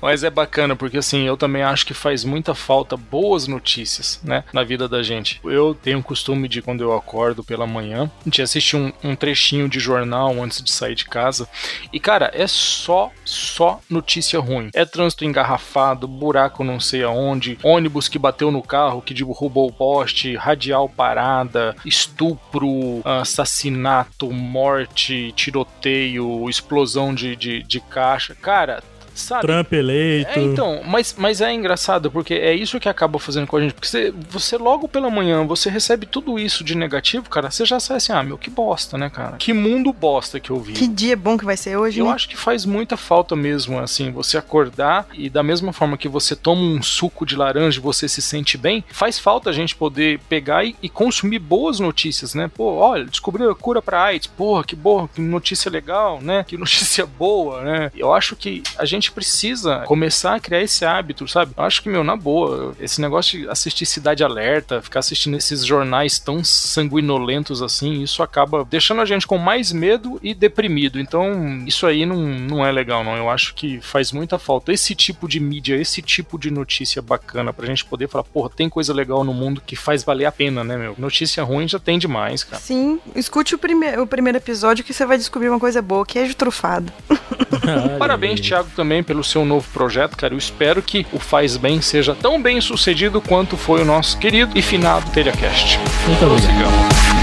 [0.00, 4.44] Mas é bacana, porque assim, eu também acho que faz muita falta boas notícias, né,
[4.52, 5.40] na vida da gente.
[5.44, 9.68] Eu tenho o costume de, quando eu acordo pela manhã, gente assistir um, um trechinho
[9.68, 11.48] de jornal antes de sair de casa.
[11.92, 14.70] E, cara, é só, só notícia ruim.
[14.74, 19.72] É trânsito engarrafado, buraco não sei aonde, ônibus que bateu no carro, que derrubou o
[19.72, 28.34] poste, radial parada, estupro, assassinato, morte, tiroteio, explosão de, de, de caixa.
[28.34, 28.82] Cara,
[29.14, 29.42] sabe?
[29.42, 30.38] Trump eleito.
[30.38, 33.74] É, então, mas, mas é engraçado, porque é isso que acaba fazendo com a gente.
[33.74, 37.80] Porque você, você logo pela manhã, você recebe tudo isso de negativo, cara, você já
[37.80, 39.36] sai assim, ah, meu, que bosta, né, cara?
[39.36, 40.72] Que mundo bosta que eu vi.
[40.72, 42.12] Que dia bom que vai ser hoje, Eu né?
[42.12, 46.34] acho que faz muita falta mesmo, assim, você acordar e da mesma forma que você
[46.34, 50.18] toma um suco de laranja e você se sente bem, faz falta a gente poder
[50.28, 52.50] pegar e, e consumir boas notícias, né?
[52.52, 56.44] Pô, olha, descobriu a cura pra AIDS, porra, que boa, que notícia legal, né?
[56.46, 57.92] Que notícia boa, né?
[57.96, 61.52] Eu acho que a gente gente precisa começar a criar esse hábito, sabe?
[61.56, 65.64] Eu acho que, meu, na boa, esse negócio de assistir Cidade Alerta, ficar assistindo esses
[65.64, 71.00] jornais tão sanguinolentos assim, isso acaba deixando a gente com mais medo e deprimido.
[71.00, 73.16] Então, isso aí não, não é legal, não.
[73.16, 77.52] Eu acho que faz muita falta esse tipo de mídia, esse tipo de notícia bacana
[77.52, 80.62] pra gente poder falar, porra, tem coisa legal no mundo que faz valer a pena,
[80.62, 80.94] né, meu?
[80.98, 82.60] Notícia ruim já tem demais, cara.
[82.60, 86.34] Sim, escute o, prime o primeiro episódio que você vai descobrir uma coisa boa, queijo
[86.34, 86.92] trufado.
[87.98, 90.34] Parabéns, Thiago, também pelo seu novo projeto, cara.
[90.34, 94.58] Eu espero que o Faz Bem seja tão bem sucedido quanto foi o nosso querido
[94.58, 95.78] e finado TelhaCast.
[96.06, 97.19] Muito obrigado.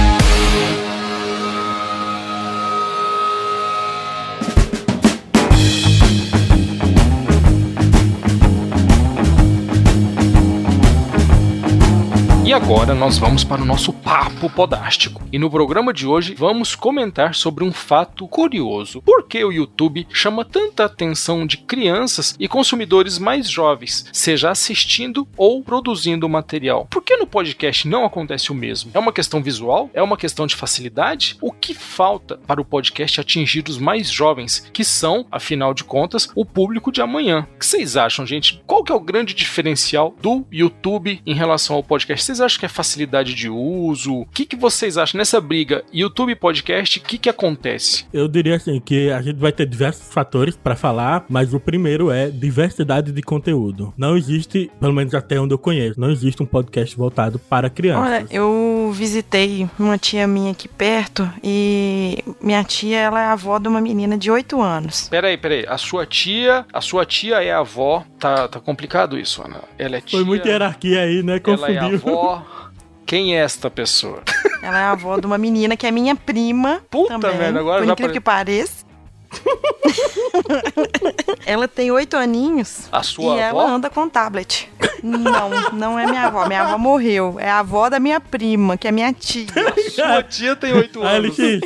[12.57, 15.23] Agora nós vamos para o nosso papo podástico.
[15.31, 18.99] E no programa de hoje vamos comentar sobre um fato curioso.
[19.03, 25.27] Por que o YouTube chama tanta atenção de crianças e consumidores mais jovens, seja assistindo
[25.37, 26.87] ou produzindo material?
[26.89, 28.89] Por que no podcast não acontece o mesmo?
[28.91, 29.91] É uma questão visual?
[29.93, 31.37] É uma questão de facilidade?
[31.39, 36.27] O que falta para o podcast atingir os mais jovens, que são, afinal de contas,
[36.33, 37.47] o público de amanhã?
[37.53, 38.63] O que vocês acham, gente?
[38.65, 42.25] Qual que é o grande diferencial do YouTube em relação ao podcast?
[42.25, 44.21] Vocês acham que é facilidade de uso?
[44.21, 46.97] O que, que vocês acham nessa briga YouTube e podcast?
[46.97, 48.05] O que, que acontece?
[48.11, 52.09] Eu diria assim que a gente vai ter diversos fatores pra falar, mas o primeiro
[52.09, 53.93] é diversidade de conteúdo.
[53.97, 58.05] Não existe, pelo menos até onde eu conheço, não existe um podcast voltado para crianças.
[58.05, 63.67] Olha, eu visitei uma tia minha aqui perto e minha tia, ela é avó de
[63.67, 65.09] uma menina de 8 anos.
[65.09, 65.65] Peraí, peraí.
[65.67, 68.05] A sua tia, a sua tia é avó.
[68.19, 69.61] Tá, tá complicado isso, Ana.
[69.77, 70.17] Ela é tia.
[70.17, 71.41] Foi muita hierarquia aí, né?
[71.43, 72.36] Ela é Confundiu.
[72.37, 72.67] Avó.
[73.05, 74.21] Quem é esta pessoa?
[74.61, 77.87] Ela é avó de uma menina que é minha prima Puta também, merda, agora por
[77.87, 78.87] já incrível pare- que pareça.
[81.45, 83.61] ela tem oito aninhos A sua e avó?
[83.61, 84.69] ela anda com tablet.
[85.03, 86.47] Não, não é minha avó.
[86.47, 87.35] Minha avó morreu.
[87.37, 89.45] É a avó da minha prima, que é minha tia.
[89.93, 91.37] Sua tia tem 8 A anos.
[91.37, 91.61] LX,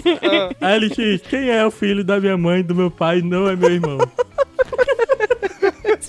[0.60, 3.56] a LX, quem é o filho da minha mãe e do meu pai não é
[3.56, 4.00] meu irmão.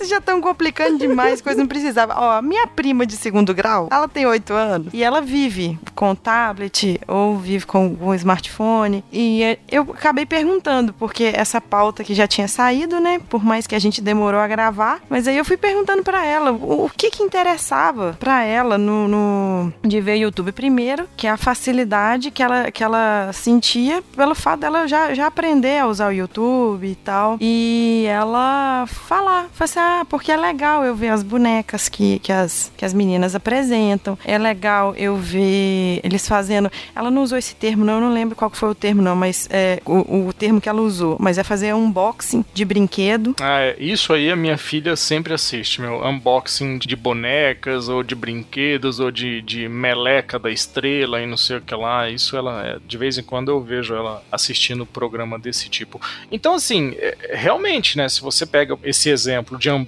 [0.03, 2.13] Vocês já estão complicando demais, coisa não precisava.
[2.17, 6.99] Ó, minha prima de segundo grau, ela tem oito anos e ela vive com tablet
[7.07, 9.01] ou vive com um smartphone.
[9.13, 13.21] E eh, eu acabei perguntando, porque essa pauta que já tinha saído, né?
[13.29, 16.51] Por mais que a gente demorou a gravar, mas aí eu fui perguntando pra ela
[16.51, 21.37] o, que que interessava pra ela no, no- de ver YouTube primeiro, que é a
[21.37, 26.11] facilidade que ela, que ela sentia pelo fato dela já, já aprender a usar o
[26.11, 27.37] YouTube e tal.
[27.39, 32.31] E ela falar, falar assim, ah, porque é legal eu ver as bonecas que, que,
[32.31, 34.17] as, que as meninas apresentam.
[34.25, 36.71] É legal eu ver eles fazendo.
[36.95, 39.47] Ela não usou esse termo, não, eu não lembro qual foi o termo, não, mas
[39.51, 41.17] é o, o termo que ela usou.
[41.19, 43.35] Mas é fazer unboxing de brinquedo.
[43.41, 46.05] Ah, é, isso aí a minha filha sempre assiste, meu.
[46.05, 51.57] Unboxing de bonecas, ou de brinquedos, ou de, de meleca da estrela e não sei
[51.57, 52.09] o que lá.
[52.09, 55.99] Isso ela, é, de vez em quando eu vejo ela assistindo programa desse tipo.
[56.31, 59.82] Então, assim, é, realmente, né, se você pega esse exemplo de unboxing,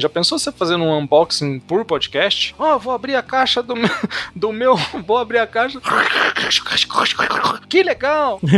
[0.00, 2.54] já pensou você fazendo um unboxing por podcast?
[2.58, 3.90] Ó, vou abrir a caixa do meu,
[4.34, 5.80] do meu, vou abrir a caixa.
[7.68, 8.40] Que legal!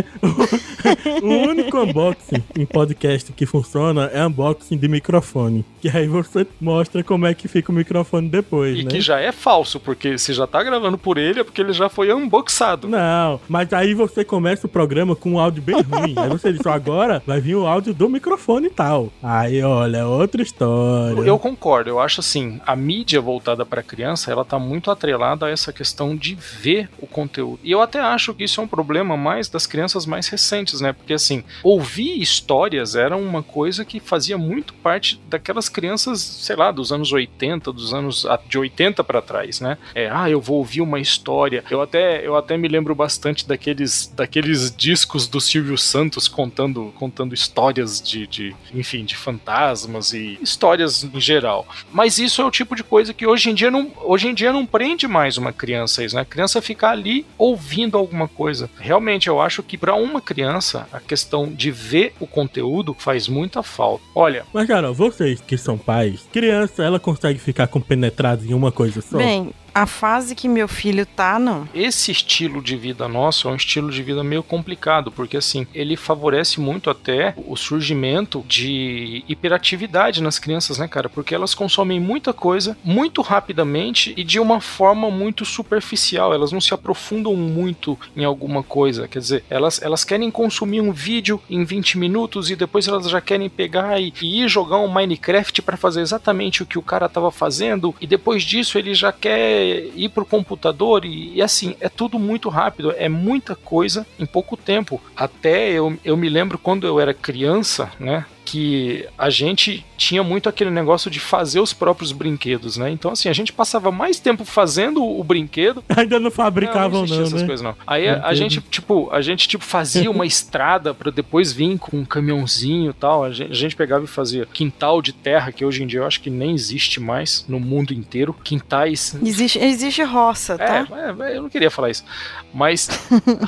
[1.23, 5.65] O único unboxing em podcast que funciona é unboxing de microfone.
[5.81, 8.91] Que aí você mostra como é que fica o microfone depois, E né?
[8.91, 11.89] que já é falso, porque se já tá gravando por ele, é porque ele já
[11.89, 12.89] foi unboxado.
[12.89, 16.15] Não, mas aí você começa o programa com um áudio bem ruim.
[16.17, 19.13] aí você diz, agora vai vir o áudio do microfone e tal.
[19.23, 20.82] Aí, olha, outra história.
[21.25, 25.51] Eu concordo, eu acho assim, a mídia voltada para criança, ela tá muito atrelada a
[25.51, 27.61] essa questão de ver o conteúdo.
[27.63, 30.93] E eu até acho que isso é um problema mais das crianças mais recentes, né?
[30.93, 36.71] Porque assim, ouvir histórias era uma coisa que fazia muito parte daquelas crianças, sei lá,
[36.71, 39.79] dos anos 80, dos anos ah, de 80 para trás, né?
[39.95, 41.65] É, ah, eu vou ouvir uma história.
[41.71, 47.35] Eu até eu até me lembro bastante daqueles daqueles discos do Silvio Santos contando contando
[47.35, 51.67] histórias de, de enfim, de fantasmas e histórias em geral.
[51.93, 54.53] Mas isso é o tipo de coisa que hoje em dia não, hoje em dia
[54.53, 56.23] não prende mais uma criança isso, né?
[56.23, 58.71] A criança fica ali ouvindo alguma coisa.
[58.79, 63.63] Realmente eu acho que para uma criança a questão de ver o conteúdo faz muita
[63.63, 64.03] falta.
[64.15, 69.01] Olha, Mas, cara, vocês que são pais, criança, ela consegue ficar compenetrada em uma coisa
[69.01, 69.19] só?
[69.19, 71.69] Bem, a fase que meu filho tá, não.
[71.75, 75.97] Esse estilo de vida nosso é um estilo de vida meio complicado, porque assim, ele
[75.97, 81.09] favorece muito até o surgimento de hiperatividade nas crianças, né, cara?
[81.09, 86.35] Porque elas consomem muita coisa muito rapidamente e de uma forma muito superficial.
[86.35, 89.09] Elas não se aprofundam muito em alguma coisa.
[89.09, 93.21] Quer dizer, elas, elas querem consumir um vídeo em 20 minutos e depois elas já
[93.21, 97.09] querem pegar e, e ir jogar um Minecraft para fazer exatamente o que o cara
[97.09, 101.89] tava fazendo e depois disso ele já quer ir pro computador e, e assim, é
[101.89, 105.01] tudo muito rápido, é muita coisa em pouco tempo.
[105.17, 108.25] Até eu, eu me lembro quando eu era criança, né?
[108.45, 112.91] Que a gente tinha muito aquele negócio de fazer os próprios brinquedos, né?
[112.91, 115.83] Então, assim, a gente passava mais tempo fazendo o brinquedo.
[115.97, 117.17] Ainda não fabricavam, não.
[117.17, 117.47] não essas né?
[117.47, 117.77] coisas, não.
[117.87, 121.99] Aí a, a, gente, tipo, a gente, tipo, fazia uma estrada para depois vir com
[121.99, 123.25] um caminhãozinho e tal.
[123.25, 126.07] A gente, a gente, pegava e fazia quintal de terra, que hoje em dia eu
[126.07, 128.35] acho que nem existe mais no mundo inteiro.
[128.43, 129.17] Quintais.
[129.23, 130.87] Existe, existe roça, tá?
[130.91, 132.05] É, é eu não queria falar isso.
[132.53, 132.89] Mas.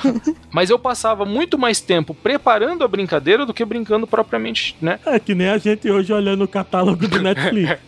[0.53, 5.01] mas eu passava muito mais tempo preparando a brincadeira do que brincando propriamente, né?
[5.07, 7.79] É que nem a gente hoje olhando o catálogo do Netflix.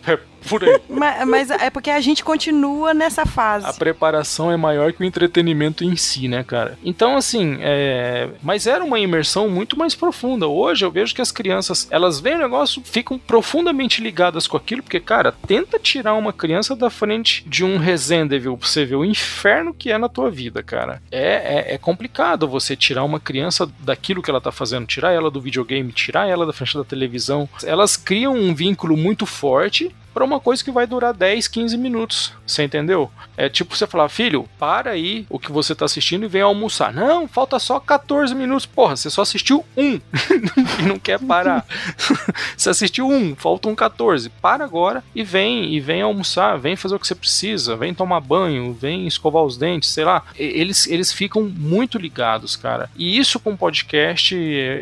[0.46, 0.80] Por aí.
[0.88, 3.66] Mas, mas, é porque a gente continua nessa fase.
[3.66, 6.78] A preparação é maior que o entretenimento em si, né, cara?
[6.82, 8.30] Então, assim, é...
[8.42, 10.46] mas era uma imersão muito mais profunda.
[10.46, 14.82] Hoje eu vejo que as crianças, elas veem o negócio, ficam profundamente ligadas com aquilo,
[14.82, 18.96] porque, cara, tenta tirar uma criança da frente de um Resident Evil pra você ver
[18.96, 21.02] o inferno que é na tua vida, cara.
[21.10, 25.30] É, é, é complicado você tirar uma criança daquilo que ela tá fazendo, tirar ela
[25.30, 27.48] do videogame, tirar ela da frente da televisão.
[27.64, 32.32] Elas criam um vínculo muito forte para uma coisa que vai durar 10, 15 minutos.
[32.46, 33.10] Você entendeu?
[33.36, 36.90] É tipo você falar, filho, para aí o que você tá assistindo e vem almoçar.
[36.90, 38.64] Não, falta só 14 minutos.
[38.64, 40.00] Porra, você só assistiu um
[40.80, 41.66] e não quer parar.
[42.56, 44.30] você assistiu um, faltam 14.
[44.30, 48.20] Para agora e vem e vem almoçar, vem fazer o que você precisa, vem tomar
[48.20, 50.22] banho, vem escovar os dentes, sei lá.
[50.34, 52.88] Eles, eles ficam muito ligados, cara.
[52.96, 54.34] E isso com podcast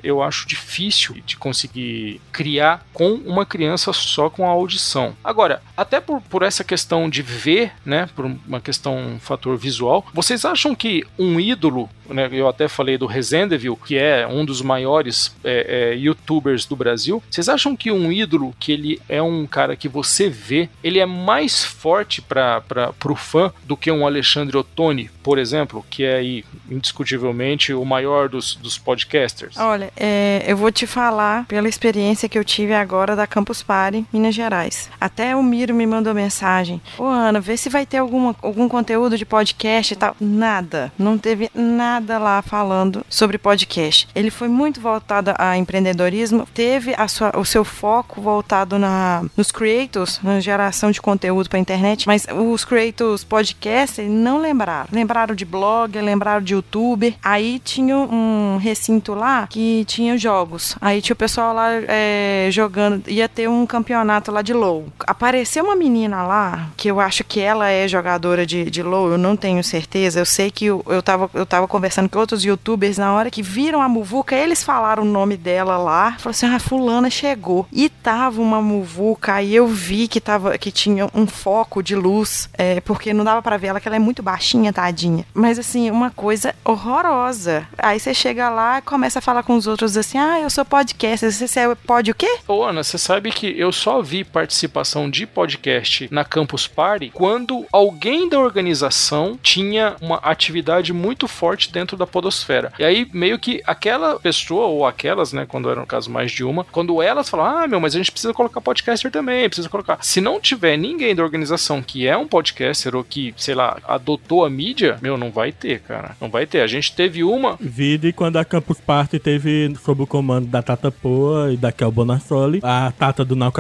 [0.05, 5.17] eu acho difícil de conseguir criar com uma criança só com a audição.
[5.25, 10.05] Agora, até por, por essa questão de ver, né, por uma questão, um fator visual,
[10.13, 14.61] vocês acham que um ídolo, né, eu até falei do Resendeville, que é um dos
[14.61, 19.47] maiores é, é, youtubers do Brasil, vocês acham que um ídolo, que ele é um
[19.47, 24.57] cara que você vê, ele é mais forte para o fã do que um Alexandre
[24.59, 29.57] Ottoni, por exemplo, que é aí, indiscutivelmente o maior dos, dos podcasters?
[29.57, 34.05] Olha, é, eu vou te falar pela experiência que eu tive agora da Campus Party,
[34.13, 34.91] Minas Gerais.
[35.15, 39.17] Até o Miro me mandou mensagem: Ô Ana, vê se vai ter alguma, algum conteúdo
[39.17, 40.17] de podcast e tal.
[40.21, 40.93] Nada.
[40.99, 44.09] Não teve nada lá falando sobre podcast.
[44.13, 49.53] Ele foi muito voltado a empreendedorismo, teve a sua, o seu foco voltado na, nos
[49.53, 54.89] creators, na geração de conteúdo para internet, mas os creators podcast não lembraram.
[54.91, 57.15] Lembraram de blog, lembraram de youtuber.
[57.23, 60.77] Aí tinha um recinto lá que tinha jogos.
[60.81, 63.09] Aí tinha o pessoal lá é, jogando.
[63.09, 64.87] Ia ter um campeonato lá de LOL.
[65.07, 69.19] Apareceu uma menina lá, que eu acho que ela é jogadora de, de LOL, eu
[69.19, 70.21] não tenho certeza.
[70.21, 73.43] Eu sei que eu, eu, tava, eu tava conversando com outros youtubers na hora que
[73.43, 76.13] viram a muvuca, eles falaram o nome dela lá.
[76.13, 77.67] Falaram assim: ah, fulana chegou.
[77.73, 82.49] E tava uma muvuca, aí eu vi que, tava, que tinha um foco de luz,
[82.55, 85.27] é, porque não dava para ver ela, que ela é muito baixinha, tadinha tadinha.
[85.35, 87.67] Mas assim, uma coisa horrorosa.
[87.77, 90.65] Aí você chega lá e começa a falar com os outros assim: ah, eu sou
[90.65, 91.31] podcast.
[91.33, 92.39] Você é pode o quê?
[92.47, 97.65] Ô, Ana, você sabe que eu só vi participação de podcast na Campus Party quando
[97.73, 102.73] alguém da organização tinha uma atividade muito forte dentro da Podosfera.
[102.79, 106.45] E aí, meio que aquela pessoa, ou aquelas, né, quando era no caso mais de
[106.45, 109.99] uma, quando elas falam, ah, meu, mas a gente precisa colocar podcaster também, precisa colocar.
[110.03, 114.45] Se não tiver ninguém da organização que é um podcaster ou que, sei lá, adotou
[114.45, 116.17] a mídia, meu, não vai ter, cara.
[116.21, 116.61] Não vai ter.
[116.61, 117.57] A gente teve uma.
[117.61, 121.91] Vide quando a Campus Party teve sob o comando da Tata Poa e da Kel
[121.91, 123.53] Bonassoli, a Tata do Nau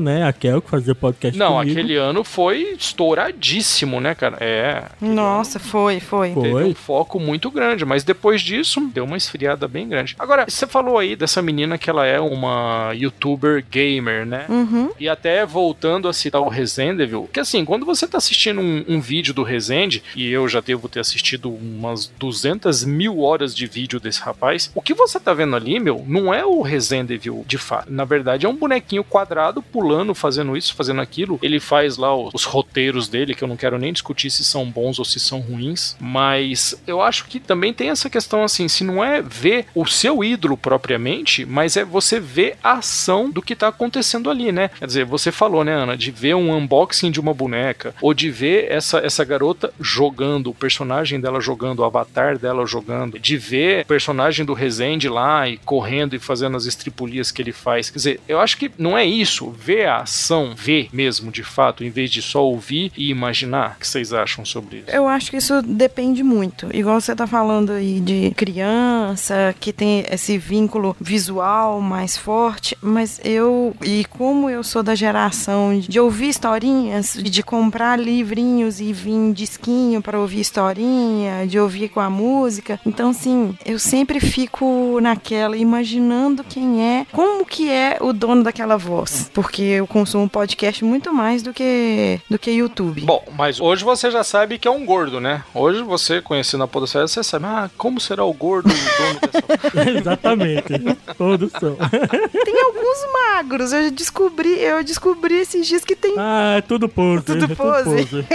[0.00, 0.24] né?
[0.24, 1.78] A Kel que fazia podcast Não, comigo.
[1.78, 4.36] aquele ano foi estouradíssimo, né, cara?
[4.40, 4.84] É.
[5.00, 6.34] Nossa, foi, foi.
[6.34, 6.64] Teve foi.
[6.64, 10.14] um foco muito grande, mas depois disso deu uma esfriada bem grande.
[10.18, 14.44] Agora, você falou aí dessa menina que ela é uma youtuber gamer, né?
[14.48, 14.90] Uhum.
[14.98, 19.00] E até voltando a citar o Resendeville, que assim, quando você tá assistindo um, um
[19.00, 24.00] vídeo do Resende, e eu já devo ter assistido umas 200 mil horas de vídeo
[24.00, 24.70] desse rapaz.
[24.74, 27.92] O que você tá vendo ali, meu, não é o Resident Evil de fato.
[27.92, 31.38] Na verdade, é um bonequinho quadrado pulando, fazendo fazendo isso, fazendo aquilo.
[31.42, 34.68] Ele faz lá os, os roteiros dele, que eu não quero nem discutir se são
[34.68, 38.84] bons ou se são ruins, mas eu acho que também tem essa questão assim, se
[38.84, 43.56] não é ver o seu ídolo propriamente, mas é você ver a ação do que
[43.56, 44.70] tá acontecendo ali, né?
[44.78, 48.30] Quer dizer, você falou, né, Ana, de ver um unboxing de uma boneca, ou de
[48.30, 53.82] ver essa, essa garota jogando, o personagem dela jogando, o avatar dela jogando, de ver
[53.82, 57.90] o personagem do Resende lá e correndo e fazendo as estripulias que ele faz.
[57.90, 61.84] Quer dizer, eu acho que não é isso, ver a ação, ver mesmo de fato,
[61.84, 63.76] em vez de só ouvir e imaginar.
[63.76, 64.90] O que vocês acham sobre isso?
[64.90, 66.68] Eu acho que isso depende muito.
[66.74, 73.20] Igual você tá falando aí de criança que tem esse vínculo visual mais forte, mas
[73.24, 79.32] eu, e como eu sou da geração de ouvir historinhas, de comprar livrinhos e vir
[79.32, 85.56] disquinho para ouvir historinha, de ouvir com a música, então sim, eu sempre fico naquela
[85.56, 91.14] imaginando quem é, como que é o dono daquela voz, porque eu consumo podcast muito
[91.14, 93.00] mais do que do que YouTube.
[93.00, 95.42] Bom, mas hoje você já sabe que é um gordo, né?
[95.54, 99.90] Hoje você conhecendo a podosfera, você sabe, ah, como será o gordo o dono dessa
[99.98, 100.74] Exatamente.
[101.16, 101.74] Todos são.
[102.44, 107.24] Tem alguns magros, eu descobri, eu descobri esses dias que tem Ah, é tudo pose.
[107.24, 108.26] Tudo é pose.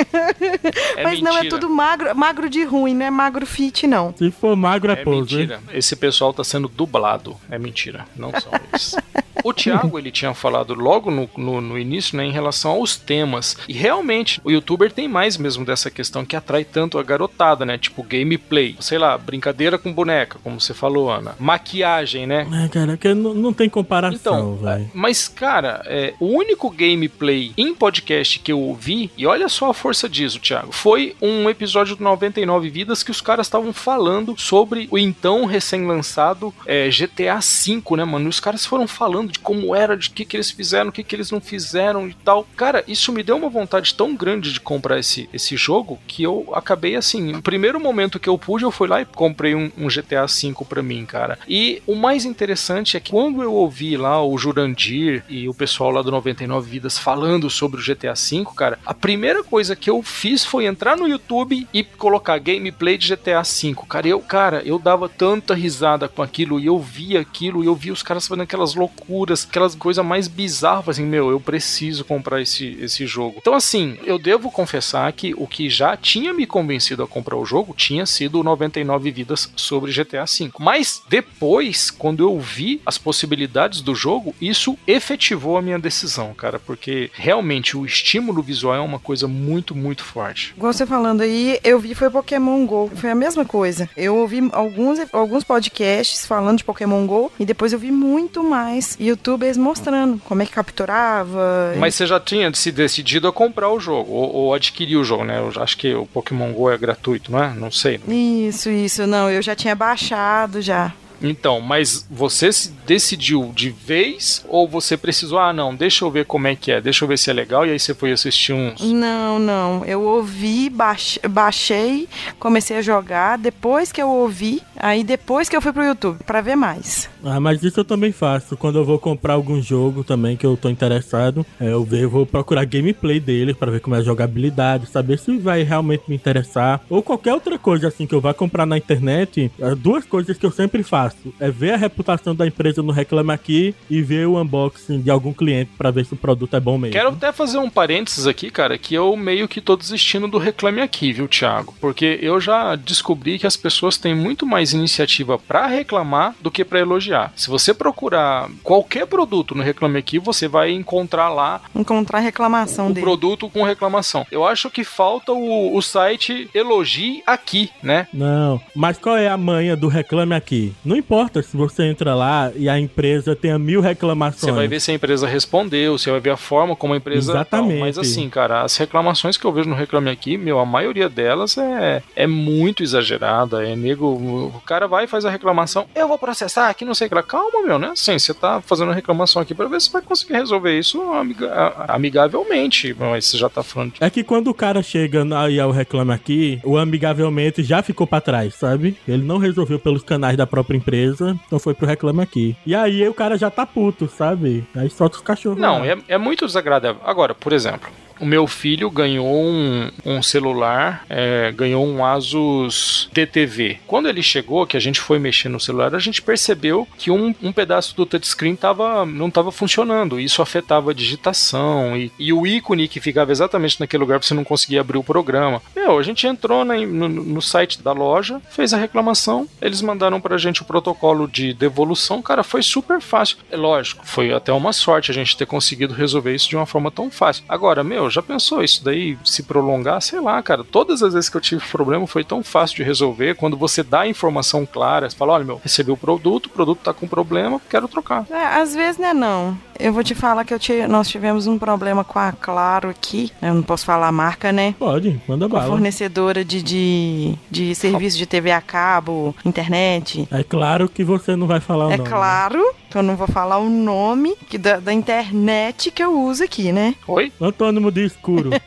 [0.97, 1.59] É Mas não é mentira.
[1.59, 4.11] tudo magro, magro de ruim, não é magro fit, não.
[4.17, 5.35] Se for magro, é, É pose.
[5.35, 5.61] mentira.
[5.71, 7.37] Esse pessoal tá sendo dublado.
[7.49, 8.05] É mentira.
[8.15, 8.95] Não são eles.
[9.43, 13.57] O Thiago, ele tinha falado logo no, no, no início, né, em relação aos temas.
[13.67, 17.77] E realmente, o youtuber tem mais mesmo dessa questão que atrai tanto a garotada, né?
[17.77, 18.75] Tipo, gameplay.
[18.79, 21.35] Sei lá, brincadeira com boneca, como você falou, Ana.
[21.39, 22.47] Maquiagem, né?
[22.65, 24.89] É, cara, que não, não tem comparação, Então, velho.
[24.93, 29.73] mas cara, é, o único gameplay em podcast que eu ouvi, e olha só a
[29.73, 34.87] força disso, Thiago, foi um episódio do 99 Vidas que os caras estavam falando sobre
[34.91, 38.25] o então recém-lançado é, GTA V, né, mano?
[38.25, 41.03] E os caras foram falando de como era, de que que eles fizeram, o que
[41.03, 42.47] que eles não fizeram e tal.
[42.55, 46.49] Cara, isso me deu uma vontade tão grande de comprar esse, esse jogo que eu
[46.53, 49.87] acabei assim, no primeiro momento que eu pude, eu fui lá e comprei um, um
[49.87, 51.39] GTA V pra mim, cara.
[51.47, 55.91] E o mais interessante é que quando eu ouvi lá o Jurandir e o pessoal
[55.91, 60.01] lá do 99 Vidas falando sobre o GTA V, cara, a primeira coisa que eu
[60.03, 63.75] fiz foi entrar no YouTube e colocar gameplay de GTA V.
[63.89, 67.75] Cara, eu, cara, eu dava tanta risada com aquilo e eu via aquilo e eu
[67.75, 71.70] via os caras fazendo aquelas loucuras, aquelas coisas mais bizarras, assim, meu, eu preciso
[72.07, 73.37] comprar esse, esse jogo.
[73.37, 77.45] Então, assim, eu devo confessar que o que já tinha me convencido a comprar o
[77.45, 80.51] jogo tinha sido o 99 Vidas sobre GTA V.
[80.59, 86.59] Mas depois, quando eu vi as possibilidades do jogo, isso efetivou a minha decisão, cara,
[86.59, 90.53] porque realmente o estímulo visual é uma coisa muito, muito forte.
[90.55, 92.91] Igual você falando aí, eu vi foi Pokémon GO.
[92.95, 93.89] Foi a mesma coisa.
[93.95, 98.97] Eu ouvi alguns, alguns podcasts falando de Pokémon GO e depois eu vi muito mais
[98.99, 101.60] youtubers mostrando como é que capturava.
[101.77, 105.23] Mas você já tinha se decidido a comprar o jogo, ou, ou adquirir o jogo,
[105.23, 105.39] né?
[105.39, 107.53] Eu acho que o Pokémon GO é gratuito, não é?
[107.53, 107.99] Não sei.
[108.07, 109.07] Isso, isso.
[109.07, 110.93] Não, eu já tinha baixado já.
[111.21, 116.25] Então, mas você se decidiu de vez ou você precisou, ah, não, deixa eu ver
[116.25, 118.53] como é que é, deixa eu ver se é legal, e aí você foi assistir
[118.53, 118.81] uns.
[118.81, 119.85] Não, não.
[119.85, 122.07] Eu ouvi, baix- baixei,
[122.39, 123.37] comecei a jogar.
[123.37, 127.09] Depois que eu ouvi, aí depois que eu fui pro YouTube pra ver mais.
[127.23, 128.57] Ah, mas isso eu também faço.
[128.57, 132.65] Quando eu vou comprar algum jogo também que eu tô interessado, é, eu vou procurar
[132.65, 136.81] gameplay dele pra ver como é a jogabilidade, saber se vai realmente me interessar.
[136.89, 139.51] Ou qualquer outra coisa assim que eu vá comprar na internet.
[139.59, 143.31] é, Duas coisas que eu sempre faço é ver a reputação da empresa no Reclame
[143.31, 146.77] Aqui e ver o unboxing de algum cliente pra ver se o produto é bom
[146.77, 146.93] mesmo.
[146.93, 150.81] Quero até fazer um parênteses aqui, cara, que eu meio que tô desistindo do Reclame
[150.81, 151.73] Aqui, viu, Thiago?
[151.79, 156.63] Porque eu já descobri que as pessoas têm muito mais iniciativa pra reclamar do que
[156.65, 157.31] pra elogiar.
[157.35, 162.93] Se você procurar qualquer produto no Reclame Aqui, você vai encontrar lá Encontrar reclamação o
[162.93, 163.01] dele.
[163.05, 164.25] produto com reclamação.
[164.31, 168.07] Eu acho que falta o, o site Elogie Aqui, né?
[168.13, 170.73] Não, mas qual é a manha do Reclame Aqui?
[170.83, 174.41] Não importa se você entra lá e a empresa tenha mil reclamações.
[174.41, 177.31] Você vai ver se a empresa respondeu, você vai ver a forma como a empresa.
[177.33, 177.71] Exatamente.
[177.71, 177.79] Tal.
[177.79, 181.57] Mas assim, cara, as reclamações que eu vejo no Reclame Aqui, meu, a maioria delas
[181.57, 183.67] é, é muito exagerada.
[183.67, 184.05] É nego.
[184.07, 185.85] O cara vai e faz a reclamação.
[185.95, 187.23] Eu vou processar aqui, não sei o que lá.
[187.23, 187.89] Calma, meu, né?
[187.89, 192.95] Assim, você tá fazendo reclamação aqui pra ver se vai conseguir resolver isso amiga- amigavelmente.
[192.97, 193.93] Mas você já tá falando.
[193.93, 198.05] de- É que quando o cara chega aí ao Reclame Aqui, o amigavelmente já ficou
[198.05, 198.95] pra trás, sabe?
[199.07, 202.55] Ele não resolveu pelos canais da própria empresa, então foi pro Reclame Aqui.
[202.65, 204.65] E aí o cara já tá puto, sabe?
[204.75, 205.59] Aí solta os cachorros.
[205.59, 207.01] Não, é, é muito desagradável.
[207.03, 207.89] Agora, por exemplo.
[208.21, 213.79] O meu filho ganhou um, um celular, é, ganhou um Asus DTV.
[213.87, 217.33] Quando ele chegou, que a gente foi mexer no celular, a gente percebeu que um,
[217.41, 220.19] um pedaço do touchscreen tava, não estava funcionando.
[220.19, 224.43] Isso afetava a digitação e, e, o ícone que ficava exatamente naquele lugar você não
[224.43, 225.61] conseguia abrir o programa.
[225.75, 230.21] Meu, a gente entrou na, no, no, site da loja, fez a reclamação, eles mandaram
[230.21, 232.21] pra gente o protocolo de devolução.
[232.21, 233.37] Cara, foi super fácil.
[233.49, 236.91] É lógico, foi até uma sorte a gente ter conseguido resolver isso de uma forma
[236.91, 237.43] tão fácil.
[237.49, 240.01] Agora, meu, já pensou isso daí se prolongar?
[240.01, 240.63] Sei lá, cara.
[240.63, 243.35] Todas as vezes que eu tive problema foi tão fácil de resolver.
[243.35, 246.79] Quando você dá a informação clara, você fala: olha, meu, recebi o produto, o produto
[246.83, 248.25] tá com problema, quero trocar.
[248.29, 249.57] É, às vezes, né, não.
[249.79, 253.31] Eu vou te falar que eu nós tivemos um problema com a Claro aqui.
[253.41, 254.75] Eu não posso falar a marca, né?
[254.77, 255.65] Pode, manda bala.
[255.65, 260.27] fornecedora de, de, de serviço de TV a cabo, internet.
[260.31, 262.07] É claro que você não vai falar o é nome.
[262.07, 266.19] É claro que eu não vou falar o nome que da, da internet que eu
[266.19, 266.93] uso aqui, né?
[267.07, 267.31] Oi?
[267.39, 268.49] Antônimo de escuro.
[268.49, 268.59] né?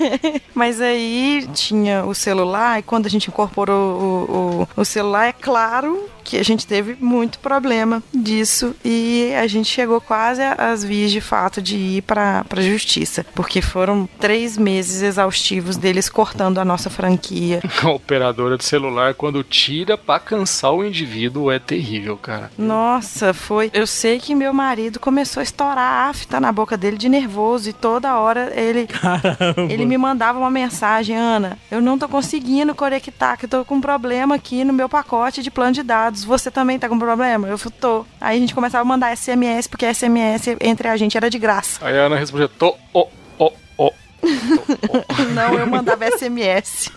[0.54, 5.32] Mas aí tinha o celular e quando a gente incorporou o, o, o celular, é
[5.32, 11.12] claro que a gente teve muito problema disso e a gente chegou quase às vias
[11.12, 16.64] de fato de ir para a justiça, porque foram três meses exaustivos deles cortando a
[16.64, 17.62] nossa franquia.
[17.86, 22.50] A operadora de celular, quando tira para cansar o indivíduo, é terrível, cara.
[22.58, 23.70] Nossa, foi.
[23.72, 27.72] Eu sei que meu marido começou a estourar afta na boca dele de nervoso e
[27.72, 28.86] toda hora ele.
[28.90, 29.72] Caramba.
[29.72, 33.76] Ele me mandava uma mensagem, Ana, eu não tô conseguindo conectar, que eu tô com
[33.76, 36.98] um problema aqui no meu pacote de plano de dados dados, você também tá com
[36.98, 37.46] problema?
[37.48, 38.06] Eu tô.
[38.20, 41.84] Aí a gente começava a mandar SMS, porque SMS entre a gente era de graça.
[41.84, 43.06] Aí a Ana respondia, tô, ó,
[43.38, 43.90] ó, ó.
[45.34, 46.90] Não, eu mandava SMS.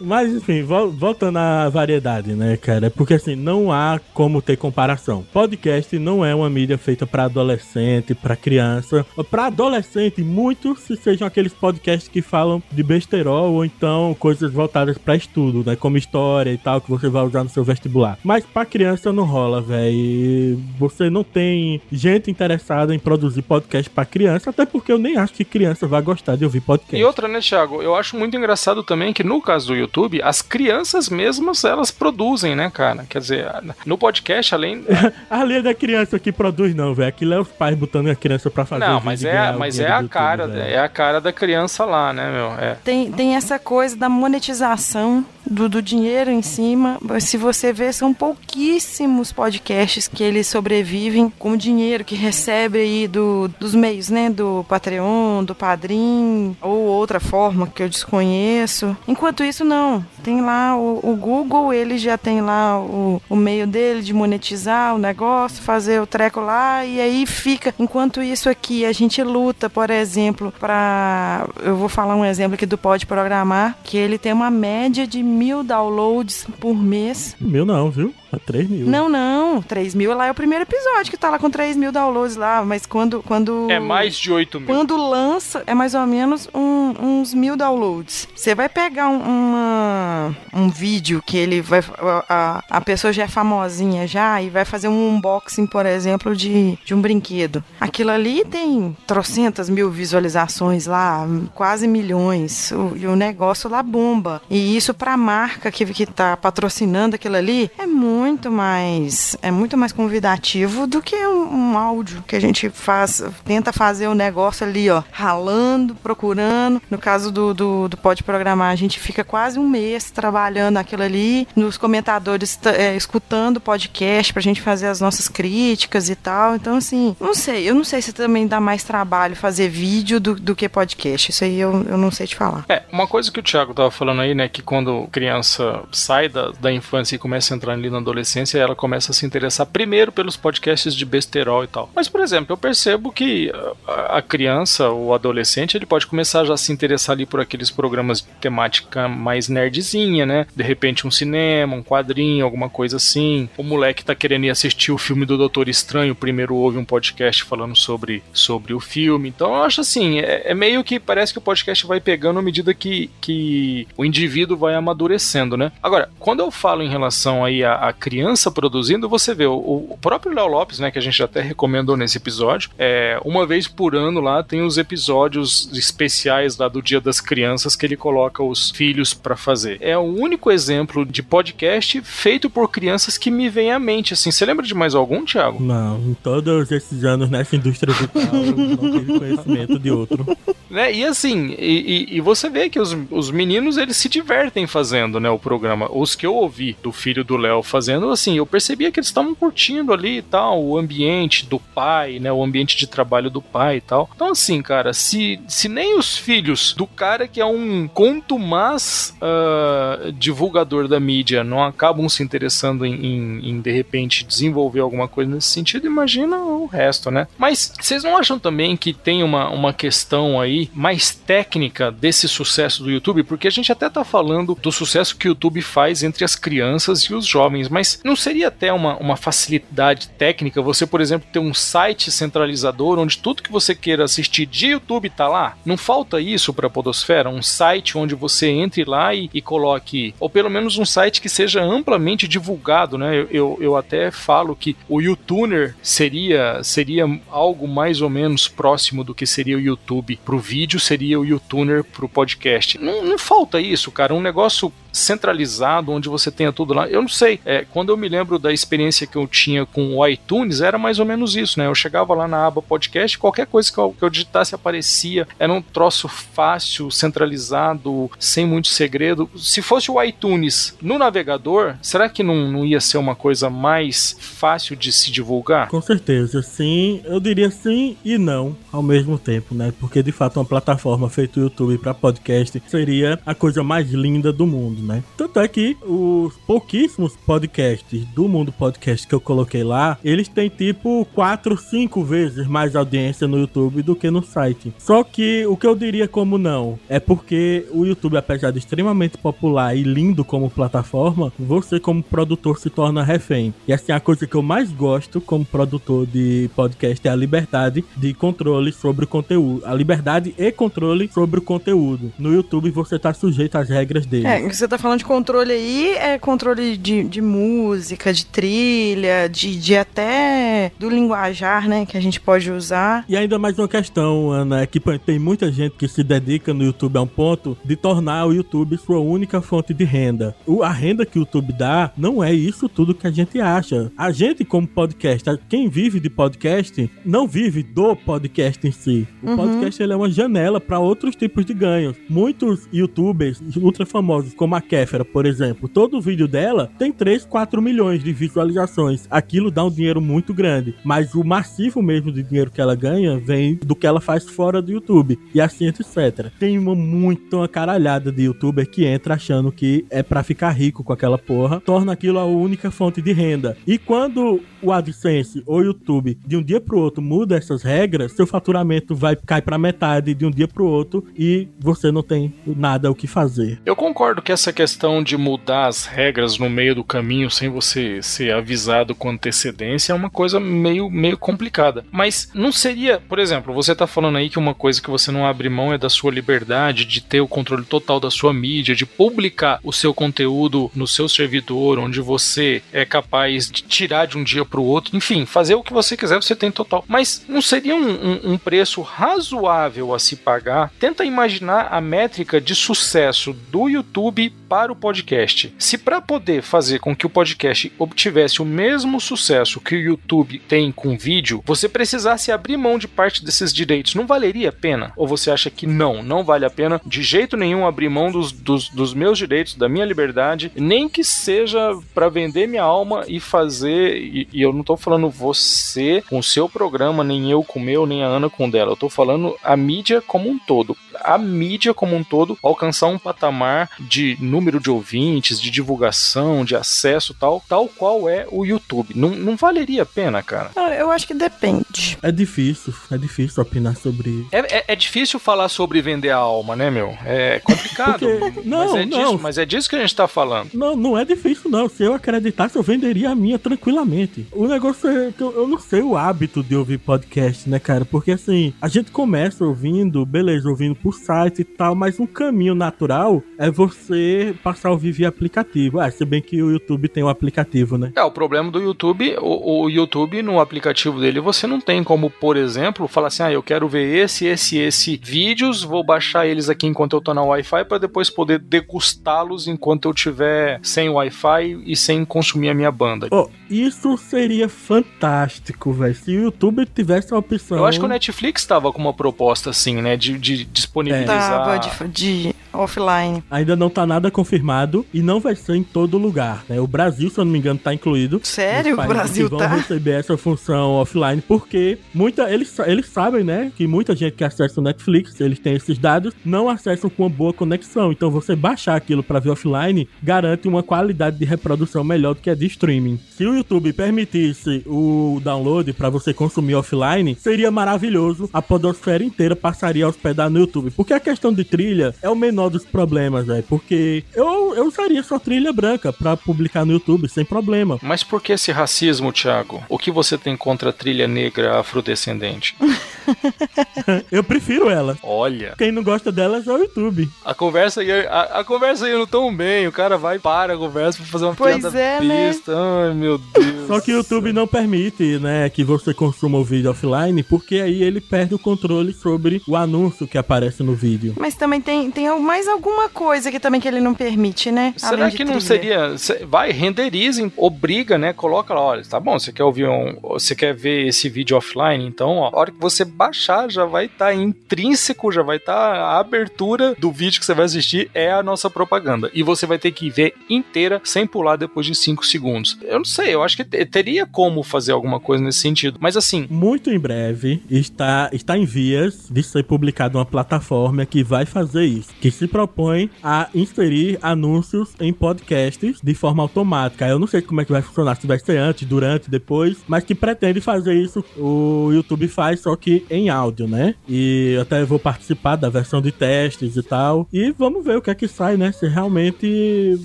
[0.00, 2.90] Mas enfim, voltando à variedade, né, cara?
[2.90, 5.24] Porque assim, não há como ter comparação.
[5.30, 9.04] Podcast não é uma mídia feita para adolescente, para criança.
[9.30, 14.96] Para adolescente, muitos se sejam aqueles podcasts que falam de besterol ou então coisas voltadas
[14.96, 15.76] para estudo, né?
[15.76, 18.18] Como história e tal, que você vai usar no seu vestibular.
[18.24, 20.58] Mas para criança não rola, velho.
[20.78, 25.34] Você não tem gente interessada em produzir podcast para criança, até porque eu nem acho
[25.34, 26.96] que criança vai gostar de ouvir podcast.
[26.96, 27.82] E outra, né, Thiago?
[27.82, 31.90] Eu acho muito engraçado também que no caso do YouTube, YouTube, as crianças mesmas elas
[31.90, 33.04] produzem, né, cara?
[33.08, 33.46] Quer dizer,
[33.84, 34.84] no podcast, além.
[35.28, 37.08] Ali é da criança que produz, não, velho.
[37.08, 40.06] Aquilo é os pais botando a criança pra fazer Não, mas é, mas é a
[40.06, 42.52] cara, é a cara da criança lá, né, meu?
[42.58, 42.76] É.
[42.84, 46.98] Tem, tem essa coisa da monetização do, do dinheiro em cima.
[47.18, 53.08] Se você vê, são pouquíssimos podcasts que eles sobrevivem com o dinheiro que recebe aí
[53.08, 54.30] do, dos meios, né?
[54.30, 58.96] Do Patreon, do Padrim, ou outra forma que eu desconheço.
[59.08, 60.04] Enquanto isso, não.
[60.22, 64.94] Tem lá o, o Google, ele já tem lá o, o meio dele de monetizar
[64.94, 67.74] o negócio, fazer o treco lá, e aí fica.
[67.78, 71.48] Enquanto isso aqui, a gente luta, por exemplo, para.
[71.62, 75.22] Eu vou falar um exemplo aqui do Pode Programar, que ele tem uma média de
[75.22, 77.36] mil downloads por mês.
[77.40, 78.14] Mil não, viu?
[78.32, 78.86] A 3 mil.
[78.86, 79.60] Não, não.
[79.60, 82.64] 3 mil lá é o primeiro episódio que tá lá com 3 mil downloads lá.
[82.64, 83.22] Mas quando.
[83.22, 84.68] quando é mais de 8 mil.
[84.68, 88.28] Quando lança, é mais ou menos um, uns mil downloads.
[88.34, 91.82] Você vai pegar um, uma, um vídeo que ele vai.
[92.28, 96.78] A, a pessoa já é famosinha já e vai fazer um unboxing, por exemplo, de,
[96.84, 97.64] de um brinquedo.
[97.80, 102.70] Aquilo ali tem trocentas mil visualizações lá, quase milhões.
[102.70, 104.40] O, e o negócio lá bomba.
[104.48, 109.50] E isso pra marca que, que tá patrocinando aquilo ali é muito muito mais é
[109.50, 114.14] muito mais convidativo do que um, um, áudio que a gente faz tenta fazer o
[114.14, 116.82] negócio ali ó ralando procurando.
[116.90, 121.02] No caso do, do, do pode programar a gente fica quase um mês trabalhando aquilo
[121.02, 126.56] ali nos comentadores é, escutando podcast pra gente fazer as nossas críticas e tal.
[126.56, 130.34] Então assim não sei eu não sei se também dá mais trabalho fazer vídeo do,
[130.34, 131.30] do que podcast.
[131.30, 132.66] Isso aí eu, eu não sei te falar.
[132.68, 136.50] É uma coisa que o Thiago tava falando aí né que quando criança sai da,
[136.60, 140.12] da infância e começa a entrar ali na adolescência, ela começa a se interessar primeiro
[140.12, 141.90] pelos podcasts de besterol e tal.
[141.94, 143.52] Mas, por exemplo, eu percebo que
[143.86, 148.20] a criança, o adolescente, ele pode começar já a se interessar ali por aqueles programas
[148.20, 150.46] de temática mais nerdzinha, né?
[150.54, 153.48] De repente um cinema, um quadrinho, alguma coisa assim.
[153.56, 157.44] O moleque tá querendo ir assistir o filme do Doutor Estranho, primeiro ouve um podcast
[157.44, 159.28] falando sobre, sobre o filme.
[159.28, 162.42] Então eu acho assim, é, é meio que parece que o podcast vai pegando à
[162.42, 165.72] medida que, que o indivíduo vai amadurecendo, né?
[165.82, 169.98] Agora, quando eu falo em relação aí a, a criança produzindo, você vê o, o
[170.00, 173.94] próprio Léo Lopes, né, que a gente até recomendou nesse episódio, é, uma vez por
[173.94, 178.70] ano lá tem os episódios especiais lá do Dia das Crianças que ele coloca os
[178.70, 179.78] filhos filhos para fazer.
[179.80, 184.14] É o único exemplo de podcast feito por crianças que me vem à mente.
[184.14, 185.62] Assim, você lembra de mais algum, Thiago?
[185.62, 190.26] Não, em todos esses anos nessa indústria vital, eu não tive conhecimento de outro.
[190.70, 190.92] Né?
[190.92, 195.18] E assim, e, e, e você vê que os, os meninos eles se divertem fazendo,
[195.18, 195.88] né, o programa.
[195.92, 199.34] Os que eu ouvi do filho do Léo fazendo, assim, eu percebia que eles estavam
[199.34, 203.76] curtindo ali e tal, o ambiente do pai, né, o ambiente de trabalho do pai
[203.76, 204.08] e tal.
[204.14, 210.12] Então, assim, cara, se, se nem os filhos do cara que é um contumaz uh,
[210.12, 215.30] divulgador da mídia não acabam se interessando em, em, em, de repente, desenvolver alguma coisa
[215.30, 217.26] nesse sentido, imagina o resto, né?
[217.38, 222.82] Mas vocês não acham também que tem uma, uma questão aí mais técnica desse sucesso
[222.82, 223.22] do YouTube?
[223.22, 227.02] Porque a gente até tá falando do sucesso que o YouTube faz entre as crianças
[227.02, 231.38] e os jovens, mas não seria até uma, uma facilidade técnica você, por exemplo, ter
[231.38, 235.56] um site centralizador onde tudo que você queira assistir de YouTube tá lá?
[235.64, 237.28] Não falta isso para a Podosfera?
[237.28, 241.28] Um site onde você entre lá e, e, coloque, ou pelo menos um site que
[241.28, 243.18] seja amplamente divulgado, né?
[243.18, 249.04] Eu, eu, eu até falo que o YouTuner seria, seria algo mais ou menos próximo
[249.04, 252.78] do que seria o YouTube pro vídeo, seria o YouTuner pro podcast.
[252.78, 254.14] Não, não falta isso, cara.
[254.14, 256.88] Um negócio centralizado, onde você tenha tudo lá.
[256.88, 260.06] Eu não sei, é, quando eu me lembro da experiência que eu tinha com o
[260.06, 261.66] iTunes, era mais ou menos isso, né?
[261.66, 265.52] Eu chegava lá na aba podcast, qualquer coisa que eu, que eu digitasse aparecia, era
[265.52, 269.30] um troço fácil, centralizado, sem muito segredo.
[269.36, 274.16] Se fosse o iTunes no navegador, será que não, não ia ser uma coisa mais
[274.18, 275.68] fácil de se divulgar?
[275.68, 277.00] Com certeza, sim.
[277.04, 279.72] Eu diria sim e não ao mesmo tempo, né?
[279.78, 284.46] Porque de fato uma plataforma feita YouTube para podcast seria a coisa mais linda do
[284.46, 285.02] mundo né?
[285.16, 290.48] Tanto é que os pouquíssimos podcasts do mundo podcast que eu coloquei lá, eles têm
[290.48, 294.72] tipo 4, 5 vezes mais audiência no YouTube do que no site.
[294.78, 299.18] Só que o que eu diria como não é porque o YouTube, apesar de extremamente
[299.18, 303.54] popular e lindo como plataforma, você como produtor se torna refém.
[303.66, 307.84] E assim, a coisa que eu mais gosto como produtor de podcast é a liberdade
[307.96, 309.62] de controle sobre o conteúdo.
[309.64, 312.12] A liberdade e controle sobre o conteúdo.
[312.18, 314.26] No YouTube você tá sujeito às regras dele.
[314.26, 319.58] É, você tá falando de controle aí, é controle de, de música, de trilha, de,
[319.58, 323.04] de até do linguajar, né, que a gente pode usar.
[323.08, 326.64] E ainda mais uma questão, Ana, é que tem muita gente que se dedica no
[326.64, 330.36] YouTube a um ponto de tornar o YouTube sua única fonte de renda.
[330.46, 333.90] O, a renda que o YouTube dá não é isso tudo que a gente acha.
[333.96, 339.08] A gente, como podcast, quem vive de podcast, não vive do podcast em si.
[339.22, 339.36] O uhum.
[339.36, 341.96] podcast ele é uma janela para outros tipos de ganhos.
[342.08, 347.24] Muitos youtubers ultra famosos, como como a Kéfera, por exemplo, todo vídeo dela tem 3,
[347.24, 349.06] 4 milhões de visualizações.
[349.10, 353.18] Aquilo dá um dinheiro muito grande, mas o massivo mesmo de dinheiro que ela ganha
[353.18, 356.30] vem do que ela faz fora do YouTube e assim etc.
[356.38, 360.84] Tem uma muito uma caralhada de youtuber que entra achando que é para ficar rico
[360.84, 363.56] com aquela porra, torna aquilo a única fonte de renda.
[363.66, 368.26] E quando o AdSense ou YouTube de um dia pro outro muda essas regras, seu
[368.26, 372.90] faturamento vai cair para metade de um dia pro outro e você não tem nada
[372.90, 373.60] o que fazer.
[373.64, 378.02] Eu concordo que essa questão de mudar as regras no meio do caminho sem você
[378.02, 381.84] ser avisado com antecedência é uma coisa meio, meio complicada.
[381.90, 385.26] Mas não seria, por exemplo, você tá falando aí que uma coisa que você não
[385.26, 388.86] abre mão é da sua liberdade de ter o controle total da sua mídia, de
[388.86, 394.24] publicar o seu conteúdo no seu servidor, onde você é capaz de tirar de um
[394.24, 396.84] dia para o outro, enfim, fazer o que você quiser, você tem total.
[396.88, 400.72] Mas não seria um, um, um preço razoável a se pagar?
[400.78, 405.54] Tenta imaginar a métrica de sucesso do YouTube para o podcast.
[405.56, 410.40] Se para poder fazer com que o podcast obtivesse o mesmo sucesso que o YouTube
[410.40, 414.92] tem com vídeo, você precisasse abrir mão de parte desses direitos, não valeria a pena?
[414.96, 418.32] Ou você acha que não, não vale a pena de jeito nenhum abrir mão dos,
[418.32, 423.20] dos, dos meus direitos, da minha liberdade, nem que seja para vender minha alma e
[423.20, 427.60] fazer, e, e eu não tô falando você com o seu programa, nem eu com
[427.60, 430.40] o meu, nem a Ana com o dela, eu tô falando a mídia como um
[430.40, 430.76] todo.
[431.02, 436.54] A mídia como um todo alcançar um patamar de número de ouvintes, de divulgação, de
[436.56, 438.94] acesso tal, tal qual é o YouTube.
[438.94, 440.50] Não, não valeria a pena, cara.
[440.78, 441.98] Eu acho que depende.
[442.02, 444.28] É difícil, é difícil opinar sobre isso.
[444.32, 446.96] É, é, é difícil falar sobre vender a alma, né, meu?
[447.04, 448.00] É complicado.
[448.00, 448.98] Porque, não, mas, é não.
[448.98, 450.50] Disso, mas é disso que a gente tá falando.
[450.54, 451.68] Não, não é difícil, não.
[451.68, 454.26] Se eu acreditasse, eu venderia a minha tranquilamente.
[454.32, 457.84] O negócio é que eu, eu não sei o hábito de ouvir podcast, né, cara?
[457.84, 462.06] Porque assim, a gente começa ouvindo, beleza, ouvindo por por site e tal, mas um
[462.06, 465.78] caminho natural é você passar o vídeo via aplicativo.
[465.78, 467.92] Ah, se bem que o YouTube tem o um aplicativo, né?
[467.94, 472.10] É, o problema do YouTube, o, o, YouTube no aplicativo dele, você não tem como,
[472.10, 476.48] por exemplo, falar assim, ah, eu quero ver esse, esse, esse vídeos, vou baixar eles
[476.48, 481.62] aqui enquanto eu tô na Wi-Fi para depois poder degustá-los enquanto eu tiver sem Wi-Fi
[481.64, 483.06] e sem consumir a minha banda.
[483.12, 485.94] Oh, isso seria fantástico, velho.
[485.94, 487.58] Se o YouTube tivesse a opção.
[487.58, 489.96] Eu acho que o Netflix tava com uma proposta assim, né?
[489.96, 490.44] De, de
[490.82, 491.30] disponibilizar.
[491.30, 493.22] Tava de, de offline.
[493.30, 496.60] Ainda não tá nada confirmado e não vai ser em todo lugar, né?
[496.60, 498.20] O Brasil, se eu não me engano, tá incluído.
[498.22, 498.80] Sério?
[498.80, 499.46] O Brasil que tá?
[499.48, 504.24] vão receber essa função offline porque muita eles, eles sabem, né, que muita gente que
[504.24, 507.92] acessa o Netflix, eles têm esses dados, não acessam com uma boa conexão.
[507.92, 512.30] Então você baixar aquilo para ver offline garante uma qualidade de reprodução melhor do que
[512.30, 512.98] a de streaming.
[513.10, 518.30] Se o YouTube permitisse o download para você consumir offline, seria maravilhoso.
[518.32, 520.70] A podosfera inteira passaria a hospedar no YouTube.
[520.70, 523.44] Porque a questão de trilha é o menor dos problemas, velho.
[523.48, 527.78] Porque eu, eu usaria só trilha branca para publicar no YouTube sem problema.
[527.82, 529.62] Mas por que esse racismo, Thiago?
[529.68, 532.56] O que você tem contra a trilha negra afrodescendente?
[534.10, 534.96] eu prefiro ela.
[535.02, 535.54] Olha.
[535.56, 537.08] Quem não gosta delas é o YouTube.
[537.24, 539.66] A conversa ia, a, a conversa ia não tão bem.
[539.66, 542.30] O cara vai para a conversa pra fazer uma pois piada é, né?
[542.30, 542.52] pista.
[542.54, 543.66] Ai, meu Deus.
[543.66, 547.82] Só que o YouTube não permite, né, que você consuma o vídeo offline, porque aí
[547.82, 551.14] ele perde o controle sobre o anúncio que aparece no vídeo.
[551.18, 554.74] Mas também tem, tem mais alguma coisa que também que ele não permite, né?
[554.76, 555.94] Será que não seria.
[556.26, 558.12] Vai, renderizem, obriga, né?
[558.12, 559.98] Coloca lá, olha, tá bom, você quer ouvir um.
[560.02, 561.86] Você quer ver esse vídeo offline?
[561.86, 565.54] Então, ó, a hora que você baixar, já vai estar tá intrínseco, já vai estar
[565.54, 569.10] tá a abertura do vídeo que você vai assistir é a nossa propaganda.
[569.14, 572.58] E você vai ter que ver inteira sem pular depois de 5 segundos.
[572.60, 575.78] Eu não sei, eu acho que teria como fazer alguma coisa nesse sentido.
[575.80, 576.26] Mas assim.
[576.28, 581.64] Muito em breve está, está em vias de ser publicada uma plataforma que vai fazer
[581.64, 581.88] isso.
[582.02, 586.86] Que se propõe a inserir anúncios em podcasts de forma automática.
[586.86, 589.84] Eu não sei como é que vai funcionar, se vai ser antes, durante, depois, mas
[589.84, 591.02] que pretende fazer isso.
[591.16, 593.74] O YouTube faz, só que em áudio, né?
[593.88, 597.08] E eu até vou participar da versão de testes e tal.
[597.12, 598.52] E vamos ver o que é que sai, né?
[598.52, 599.78] Se realmente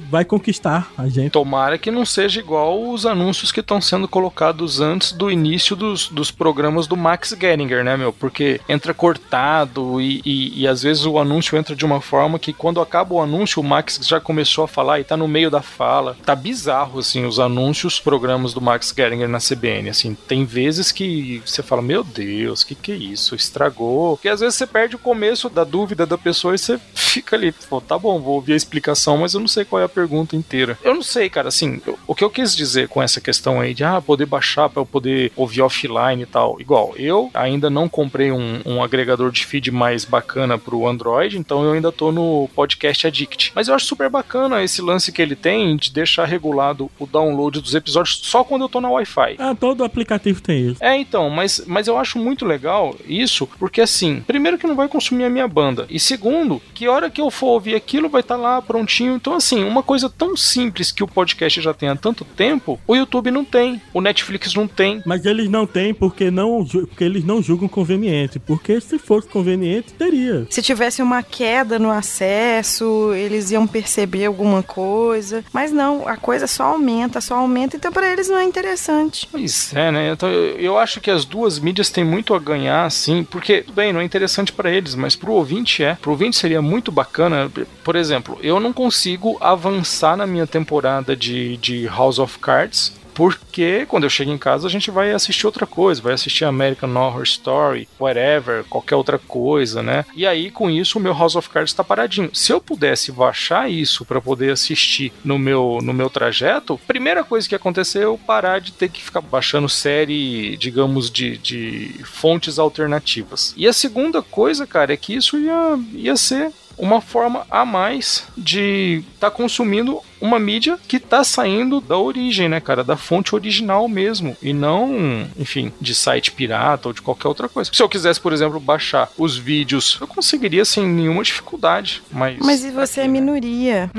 [0.09, 1.31] vai conquistar a gente.
[1.31, 6.09] Tomara que não seja igual os anúncios que estão sendo colocados antes do início dos,
[6.09, 8.11] dos programas do Max Geringer, né, meu?
[8.11, 12.53] Porque entra cortado e, e, e às vezes o anúncio entra de uma forma que
[12.53, 15.61] quando acaba o anúncio, o Max já começou a falar e tá no meio da
[15.61, 16.17] fala.
[16.25, 20.15] Tá bizarro, assim, os anúncios, programas do Max Geringer na CBN, assim.
[20.27, 23.35] Tem vezes que você fala, meu Deus, que que isso?
[23.35, 24.17] Estragou.
[24.17, 27.51] Porque às vezes você perde o começo da dúvida da pessoa e você fica ali,
[27.51, 30.35] pô, tá bom, vou ouvir a explicação, mas eu não sei qual é a pergunta
[30.35, 30.77] inteira.
[30.83, 33.83] Eu não sei, cara, assim, o que eu quis dizer com essa questão aí de,
[33.83, 36.59] ah, poder baixar para eu poder ouvir offline e tal.
[36.59, 41.63] Igual, eu ainda não comprei um, um agregador de feed mais bacana pro Android, então
[41.63, 43.51] eu ainda tô no Podcast Addict.
[43.55, 47.61] Mas eu acho super bacana esse lance que ele tem de deixar regulado o download
[47.61, 49.35] dos episódios só quando eu tô na Wi-Fi.
[49.39, 50.83] Ah, todo aplicativo tem isso.
[50.83, 52.74] É, então, mas, mas eu acho muito legal
[53.07, 57.09] isso, porque assim, primeiro que não vai consumir a minha banda, e segundo, que hora
[57.09, 59.15] que eu for ouvir aquilo vai estar tá lá prontinho.
[59.15, 62.95] Então, assim, uma coisa tão simples que o podcast já tem há tanto tempo, o
[62.95, 65.01] YouTube não tem, o Netflix não tem.
[65.05, 69.93] Mas eles não têm porque, não, porque eles não julgam conveniente, porque se fosse conveniente,
[69.93, 70.47] teria.
[70.49, 75.43] Se tivesse uma queda no acesso, eles iam perceber alguma coisa.
[75.53, 79.27] Mas não, a coisa só aumenta, só aumenta, então para eles não é interessante.
[79.31, 80.11] Pois é, né?
[80.11, 83.99] Então eu acho que as duas mídias têm muito a ganhar, assim, porque, bem, não
[83.99, 85.95] é interessante para eles, mas pro ouvinte é.
[85.95, 87.51] Pro ouvinte seria muito bacana.
[87.83, 93.85] Por exemplo, eu não consigo avançar na minha temporada de, de House of Cards porque
[93.87, 97.23] quando eu chego em casa a gente vai assistir outra coisa, vai assistir American Horror
[97.23, 100.05] Story, whatever, qualquer outra coisa, né?
[100.15, 102.29] E aí com isso o meu House of Cards está paradinho.
[102.33, 107.47] Se eu pudesse baixar isso para poder assistir no meu no meu trajeto, primeira coisa
[107.47, 113.53] que aconteceu é parar de ter que ficar baixando série, digamos, de, de fontes alternativas.
[113.55, 118.27] E a segunda coisa, cara, é que isso ia, ia ser uma forma a mais
[118.37, 122.83] de estar tá consumindo uma mídia que tá saindo da origem, né, cara?
[122.83, 124.35] Da fonte original mesmo.
[124.41, 127.69] E não, enfim, de site pirata ou de qualquer outra coisa.
[127.73, 132.01] Se eu quisesse, por exemplo, baixar os vídeos, eu conseguiria sem nenhuma dificuldade.
[132.11, 132.37] Mas.
[132.39, 133.91] Mas e você é minoria?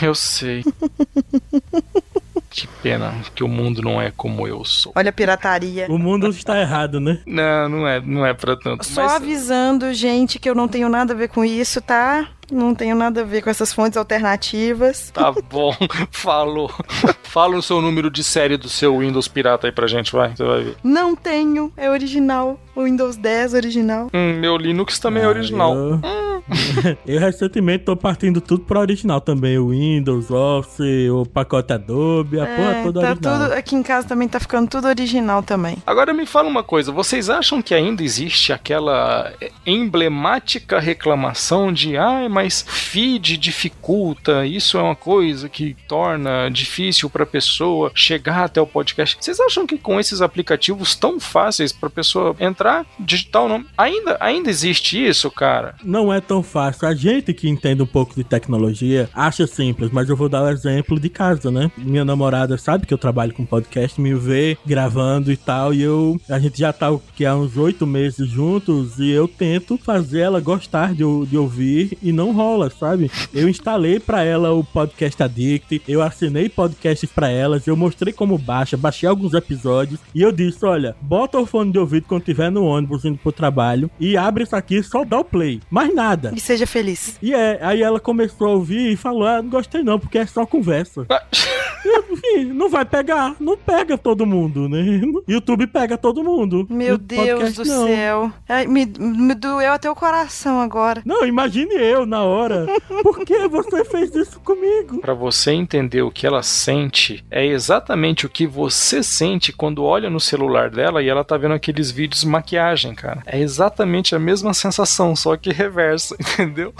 [0.00, 0.64] Eu sei.
[2.56, 4.90] Que pena que o mundo não é como eu sou.
[4.96, 5.86] Olha a pirataria.
[5.90, 7.20] O mundo está errado, né?
[7.26, 8.86] Não, não é, não é pra tanto.
[8.86, 9.12] Só mas...
[9.12, 12.26] avisando, gente, que eu não tenho nada a ver com isso, tá?
[12.50, 15.10] Não tenho nada a ver com essas fontes alternativas.
[15.12, 15.74] Tá bom,
[16.10, 16.70] falou.
[17.22, 20.34] Fala o seu número de série do seu Windows pirata aí pra gente, vai.
[20.34, 20.76] Você vai ver.
[20.82, 22.58] Não tenho, é original.
[22.74, 24.10] O Windows 10 original.
[24.12, 25.74] Hum, meu Linux também é original.
[25.74, 25.94] Eu...
[25.96, 26.42] Hum.
[27.06, 29.58] eu recentemente tô partindo tudo pro original também.
[29.58, 33.38] O Windows, Office, o pacote Adobe, a É, porra toda tá original.
[33.48, 35.78] tudo, aqui em casa também tá ficando tudo original também.
[35.86, 39.32] Agora me fala uma coisa, vocês acham que ainda existe aquela
[39.64, 47.24] emblemática reclamação de ai, mas feed dificulta, isso é uma coisa que torna difícil pra
[47.24, 49.16] pessoa chegar até o podcast.
[49.18, 52.84] Vocês acham que com esses aplicativos tão fáceis pra pessoa entrar,
[53.32, 55.76] nome, ainda ainda existe isso, cara?
[55.82, 56.86] Não é tão fácil.
[56.86, 60.50] A gente que entende um pouco de tecnologia acha simples, mas eu vou dar o
[60.50, 61.70] exemplo de casa, né?
[61.78, 66.20] Minha namorada sabe que eu trabalho com podcast, me vê gravando e tal, e eu
[66.28, 70.92] a gente já tá há uns oito meses juntos e eu tento fazer ela gostar
[70.92, 73.10] de, de ouvir e não rola, sabe?
[73.32, 78.38] Eu instalei pra ela o podcast Addict, eu assinei podcasts pra elas, eu mostrei como
[78.38, 82.50] baixa, baixei alguns episódios e eu disse, olha, bota o fone de ouvido quando tiver
[82.50, 85.60] no ônibus indo pro trabalho e abre isso aqui e só dá o play.
[85.70, 86.32] Mais nada.
[86.34, 87.16] E seja feliz.
[87.22, 90.26] E é, aí ela começou a ouvir e falou: Ah, não gostei não, porque é
[90.26, 91.06] só conversa.
[91.84, 92.04] Eu,
[92.36, 94.78] "Ih, não vai pegar, não pega todo mundo, né?
[95.28, 96.66] YouTube pega todo mundo.
[96.68, 97.86] Meu Deus podcast, do não.
[97.86, 98.32] céu.
[98.48, 101.02] Ai, me, me doeu até o coração agora.
[101.04, 102.66] Não, imagine eu na hora.
[103.02, 105.00] Por que você fez isso comigo?
[105.00, 110.10] Pra você entender o que ela sente, é exatamente o que você sente quando olha
[110.10, 113.22] no celular dela e ela tá vendo aqueles vídeos de maquiagem, cara.
[113.26, 116.72] É exatamente a mesma sensação, só que reversa, entendeu?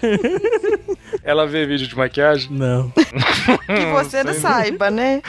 [1.24, 2.50] ela vê vídeo de maquiagem?
[2.50, 2.90] Não.
[2.90, 5.22] Que você não saiba, né?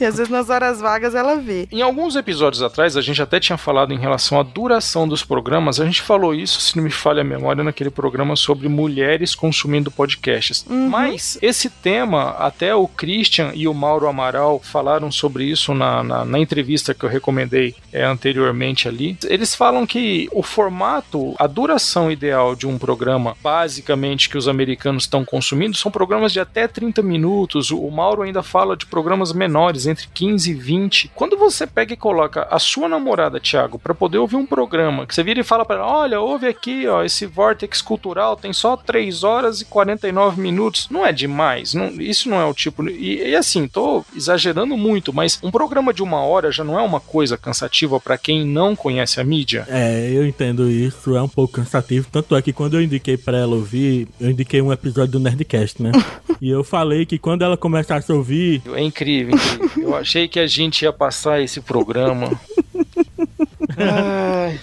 [0.00, 1.68] E às vezes nas horas vagas ela vê.
[1.70, 5.80] Em alguns episódios atrás, a gente até tinha falado em relação à duração dos programas.
[5.80, 9.90] A gente falou isso, se não me falha a memória, naquele programa sobre mulheres consumindo
[9.90, 10.64] podcasts.
[10.68, 16.24] Mas esse tema, até o Christian e o Mauro Amaral falaram sobre isso na, na,
[16.24, 19.16] na entrevista que eu recomendei é, anteriormente ali.
[19.24, 25.04] Eles falam que o formato, a duração ideal de um programa, basicamente que os americanos
[25.04, 27.70] estão consumindo, são programas de até 30 minutos.
[27.70, 31.10] O Mauro ainda fala de programas menores, entre 15 e 20.
[31.14, 35.14] Quando você pega e coloca a sua namorada, Thiago, para poder ouvir um programa, que
[35.14, 38.76] você vira e fala para ela: olha, ouve aqui, ó, esse Vortex Cultural tem só
[38.76, 40.88] 3 horas e 49 minutos.
[40.90, 42.88] Não é demais, não, isso não é o tipo.
[42.88, 46.82] E, e assim, tô exagerando muito, mas um programa de uma hora já não é
[46.82, 49.66] uma coisa cansativa para quem não conhece a mídia.
[49.68, 52.08] É, eu entendo isso, é um pouco cansativo.
[52.10, 55.82] Tanto é que quando eu indiquei pra ela ouvir, eu indiquei um episódio do Nerdcast,
[55.82, 55.92] né?
[56.40, 59.82] e eu falei que quando ela começasse a ouvir, É incrível, incrível.
[59.82, 62.30] Eu achei que a gente ia passar esse programa.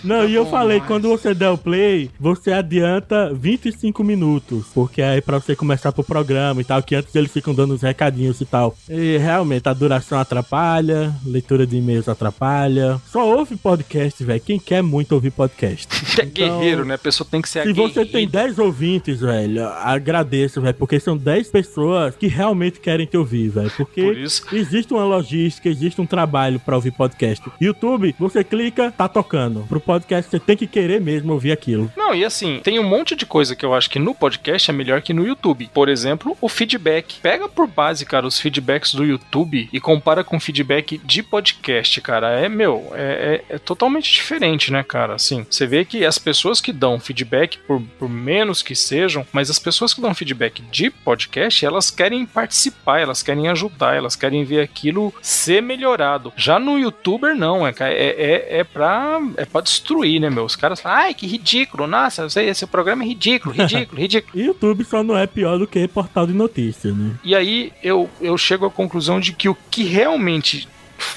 [0.03, 4.67] Não, e eu falei, quando você der o play, você adianta 25 minutos.
[4.73, 7.81] Porque aí pra você começar pro programa e tal, que antes eles ficam dando os
[7.81, 8.75] recadinhos e tal.
[8.89, 12.99] E realmente a duração atrapalha, leitura de e-mails atrapalha.
[13.07, 14.41] Só ouve podcast, velho.
[14.41, 15.87] Quem quer muito ouvir podcast.
[16.19, 16.95] é guerreiro, né?
[16.95, 18.43] A pessoa tem que ser Se você tem aguerrida.
[18.43, 23.71] 10 ouvintes, velho, agradeço, velho, porque são 10 pessoas que realmente querem te ouvir, velho.
[23.75, 24.43] Porque Por isso.
[24.51, 27.43] existe uma logística, existe um trabalho pra ouvir podcast.
[27.59, 29.65] YouTube, você clica, tá tocando.
[29.67, 31.91] Pro podcast, você tem que querer mesmo ouvir aquilo.
[31.95, 34.73] Não, e assim, tem um monte de coisa que eu acho que no podcast é
[34.73, 35.69] melhor que no YouTube.
[35.73, 37.19] Por exemplo, o feedback.
[37.21, 42.39] Pega por base, cara, os feedbacks do YouTube e compara com feedback de podcast, cara.
[42.39, 45.15] É, meu, é, é- é totalmente diferente, né, cara?
[45.15, 49.49] Assim, você vê que as pessoas que dão feedback, por, por menos que sejam, mas
[49.49, 54.43] as pessoas que dão feedback de podcast, elas querem participar, elas querem ajudar, elas querem
[54.43, 56.33] ver aquilo ser melhorado.
[56.35, 58.63] Já no YouTuber, não, é, é, é, é,
[58.93, 60.45] pra, é pra destruir, né, meu?
[60.45, 64.43] Os caras falam, ai, que ridículo, nossa, esse, programa é ridículo, ridículo, ridículo.
[64.43, 67.15] YouTube só não é pior do que portal de notícias, né?
[67.23, 70.67] E aí eu, eu chego à conclusão de que o que realmente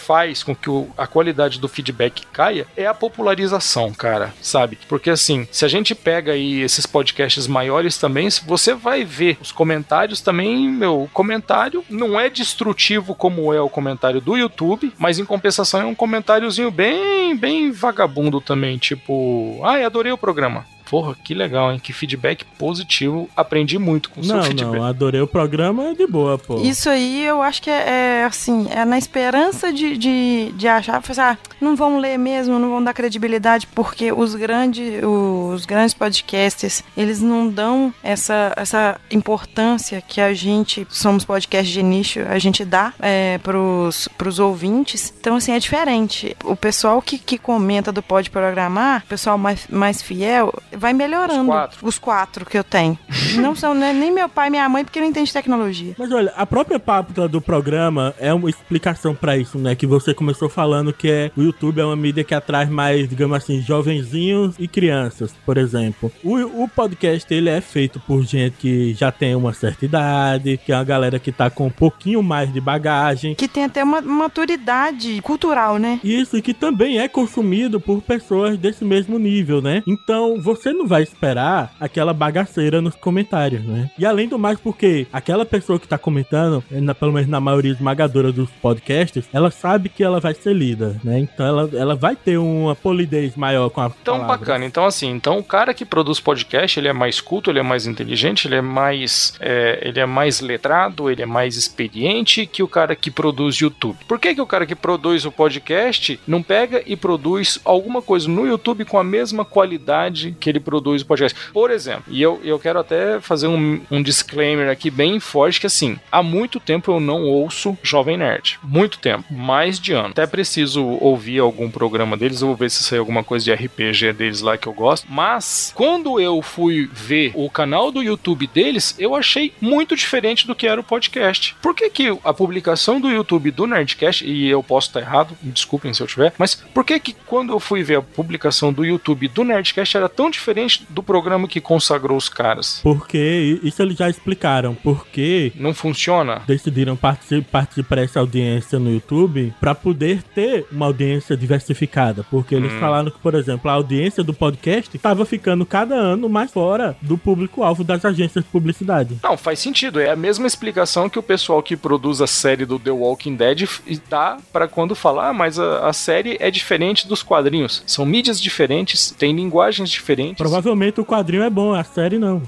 [0.06, 4.78] faz com que o- a qualidade do feedback caia é a popularização, cara, sabe?
[4.88, 9.50] Porque assim, se a gente pega aí esses podcasts maiores também, você vai ver os
[9.50, 15.18] comentários também, meu, o comentário não é destrutivo como é o comentário do YouTube, mas
[15.18, 20.64] em compensação é um comentáriozinho bem, bem vagabundo também, tipo, ai, adorei o programa.
[20.88, 21.80] Porra, que legal, hein?
[21.82, 23.28] Que feedback positivo.
[23.36, 24.72] Aprendi muito com o seu Não, feedback.
[24.72, 26.60] não, adorei o programa de boa, pô.
[26.60, 30.98] Isso aí eu acho que é, é, assim, é na esperança de, de, de achar,
[30.98, 35.94] assim, ah, não vão ler mesmo, não vão dar credibilidade, porque os grandes, os grandes
[35.94, 42.38] podcasts, eles não dão essa, essa importância que a gente, somos podcast de nicho, a
[42.38, 45.12] gente dá é, pros, pros ouvintes.
[45.18, 46.36] Então, assim, é diferente.
[46.44, 51.40] O pessoal que, que comenta do Pode Programar, o pessoal mais, mais fiel, vai melhorando.
[51.42, 51.86] Os quatro.
[51.86, 52.98] Os quatro que eu tenho.
[53.40, 55.94] não são né, nem meu pai, minha mãe, porque não entende tecnologia.
[55.98, 59.74] Mas olha, a própria página do programa é uma explicação pra isso, né?
[59.74, 63.36] Que você começou falando que é, o YouTube é uma mídia que atrai mais, digamos
[63.36, 66.10] assim, jovenzinhos e crianças, por exemplo.
[66.22, 70.72] O, o podcast, ele é feito por gente que já tem uma certa idade, que
[70.72, 73.34] é uma galera que tá com um pouquinho mais de bagagem.
[73.34, 76.00] Que tem até uma maturidade cultural, né?
[76.02, 79.82] Isso, e que também é consumido por pessoas desse mesmo nível, né?
[79.86, 83.90] Então, você não vai esperar aquela bagaceira nos comentários, né?
[83.98, 87.72] E além do mais, porque aquela pessoa que tá comentando, na, pelo menos na maioria
[87.72, 91.18] esmagadora dos podcasts, ela sabe que ela vai ser lida, né?
[91.18, 94.64] Então, ela, ela vai ter uma polidez maior com a Então, bacana.
[94.64, 97.86] Então, assim, então o cara que produz podcast, ele é mais culto, ele é mais
[97.86, 102.68] inteligente, ele é mais, é, ele é mais letrado, ele é mais experiente que o
[102.68, 103.98] cara que produz YouTube.
[104.06, 108.28] Por que, que o cara que produz o podcast não pega e produz alguma coisa
[108.28, 111.38] no YouTube com a mesma qualidade que ele produz o podcast?
[111.52, 115.66] Por exemplo, e eu, eu quero até fazer um, um disclaimer aqui bem forte, que
[115.66, 118.58] assim, há muito tempo eu não ouço Jovem Nerd.
[118.62, 119.24] Muito tempo.
[119.30, 120.08] Mais de ano.
[120.08, 124.12] Até preciso ouvir algum programa deles, eu vou ver se sai alguma coisa de RPG
[124.12, 125.06] deles lá que eu gosto.
[125.10, 130.54] Mas, quando eu fui ver o canal do YouTube deles, eu achei muito diferente do
[130.54, 131.54] que era o podcast.
[131.60, 135.52] Por que que a publicação do YouTube do Nerdcast, e eu posso estar errado, me
[135.52, 138.84] desculpem se eu tiver, mas por que que quando eu fui ver a publicação do
[138.84, 140.45] YouTube do Nerdcast era tão diferente
[140.90, 142.80] do programa que consagrou os caras?
[142.82, 144.74] Porque isso eles já explicaram.
[144.74, 146.42] Porque Não funciona?
[146.46, 152.24] decidiram partir, partir para essa audiência no YouTube para poder ter uma audiência diversificada.
[152.30, 156.50] Porque eles falaram que, por exemplo, a audiência do podcast estava ficando cada ano mais
[156.50, 159.18] fora do público-alvo das agências de publicidade.
[159.22, 160.00] Não, faz sentido.
[160.00, 163.68] É a mesma explicação que o pessoal que produz a série do The Walking Dead
[164.08, 167.82] dá pra quando falar, ah, mas a, a série é diferente dos quadrinhos.
[167.86, 170.35] São mídias diferentes, tem linguagens diferentes.
[170.36, 172.42] Provavelmente o quadrinho é bom, a série não.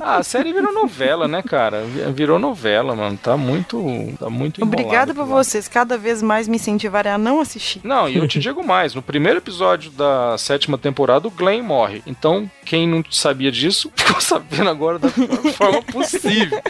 [0.00, 1.82] Ah, a série virou novela, né, cara?
[1.82, 3.18] Vi- Virou novela, mano.
[3.20, 3.84] Tá muito.
[4.18, 7.80] Tá muito Obrigada por vocês cada vez mais me incentivarem a não assistir.
[7.82, 12.00] Não, e eu te digo mais: no primeiro episódio da sétima temporada, o Glenn morre.
[12.06, 16.60] Então, quem não sabia disso, ficou sabendo agora da pior forma possível.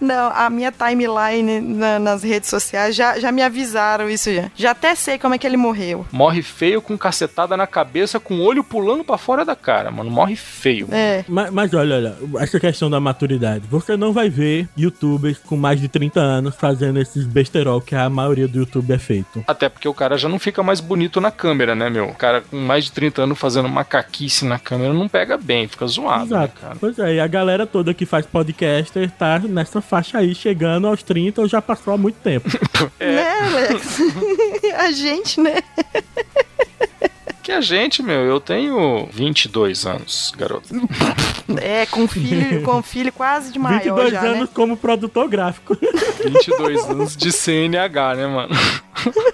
[0.00, 4.50] Não, a minha timeline na- nas redes sociais já, já me avisaram isso já.
[4.56, 6.06] Já até sei como é que ele morreu.
[6.10, 10.10] Morre feio com cacetada na cabeça, com o olho pulando pra fora da cara, mano.
[10.10, 10.88] Morre feio.
[10.90, 11.24] É.
[11.28, 13.64] Mas, mas olha, olha, essa questão da maturidade.
[13.70, 18.10] Você não vai ver youtubers com mais de 30 anos fazendo esses besterol que a
[18.10, 19.44] maioria do YouTube é feito.
[19.46, 22.06] Até porque o cara já não fica mais bonito na câmera, né, meu?
[22.06, 25.86] O cara com mais de 30 anos fazendo macaquice na câmera não pega bem, fica
[25.86, 26.60] zoado, né, Exato.
[26.60, 26.76] cara?
[26.80, 31.02] Pois é, e a galera toda que faz podcaster tá nessa faixa aí, chegando aos
[31.02, 32.48] 30 ou já passou há muito tempo.
[32.98, 33.98] Né, Alex?
[34.78, 35.56] a gente, né?
[37.50, 40.68] Que a gente, meu, eu tenho 22 anos, garoto.
[41.60, 44.48] É, com filho, com filho quase de maior 22 já, anos né?
[44.54, 45.76] como produtor gráfico.
[46.22, 48.54] 22 anos de CNH, né, mano?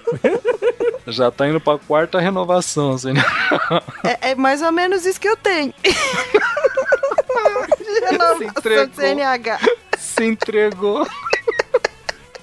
[1.05, 3.83] Já tá indo pra quarta renovação, CNH.
[4.03, 5.71] É, é mais ou menos isso que eu tenho.
[8.09, 9.59] Renovação de CNH.
[9.95, 11.07] Se entregou.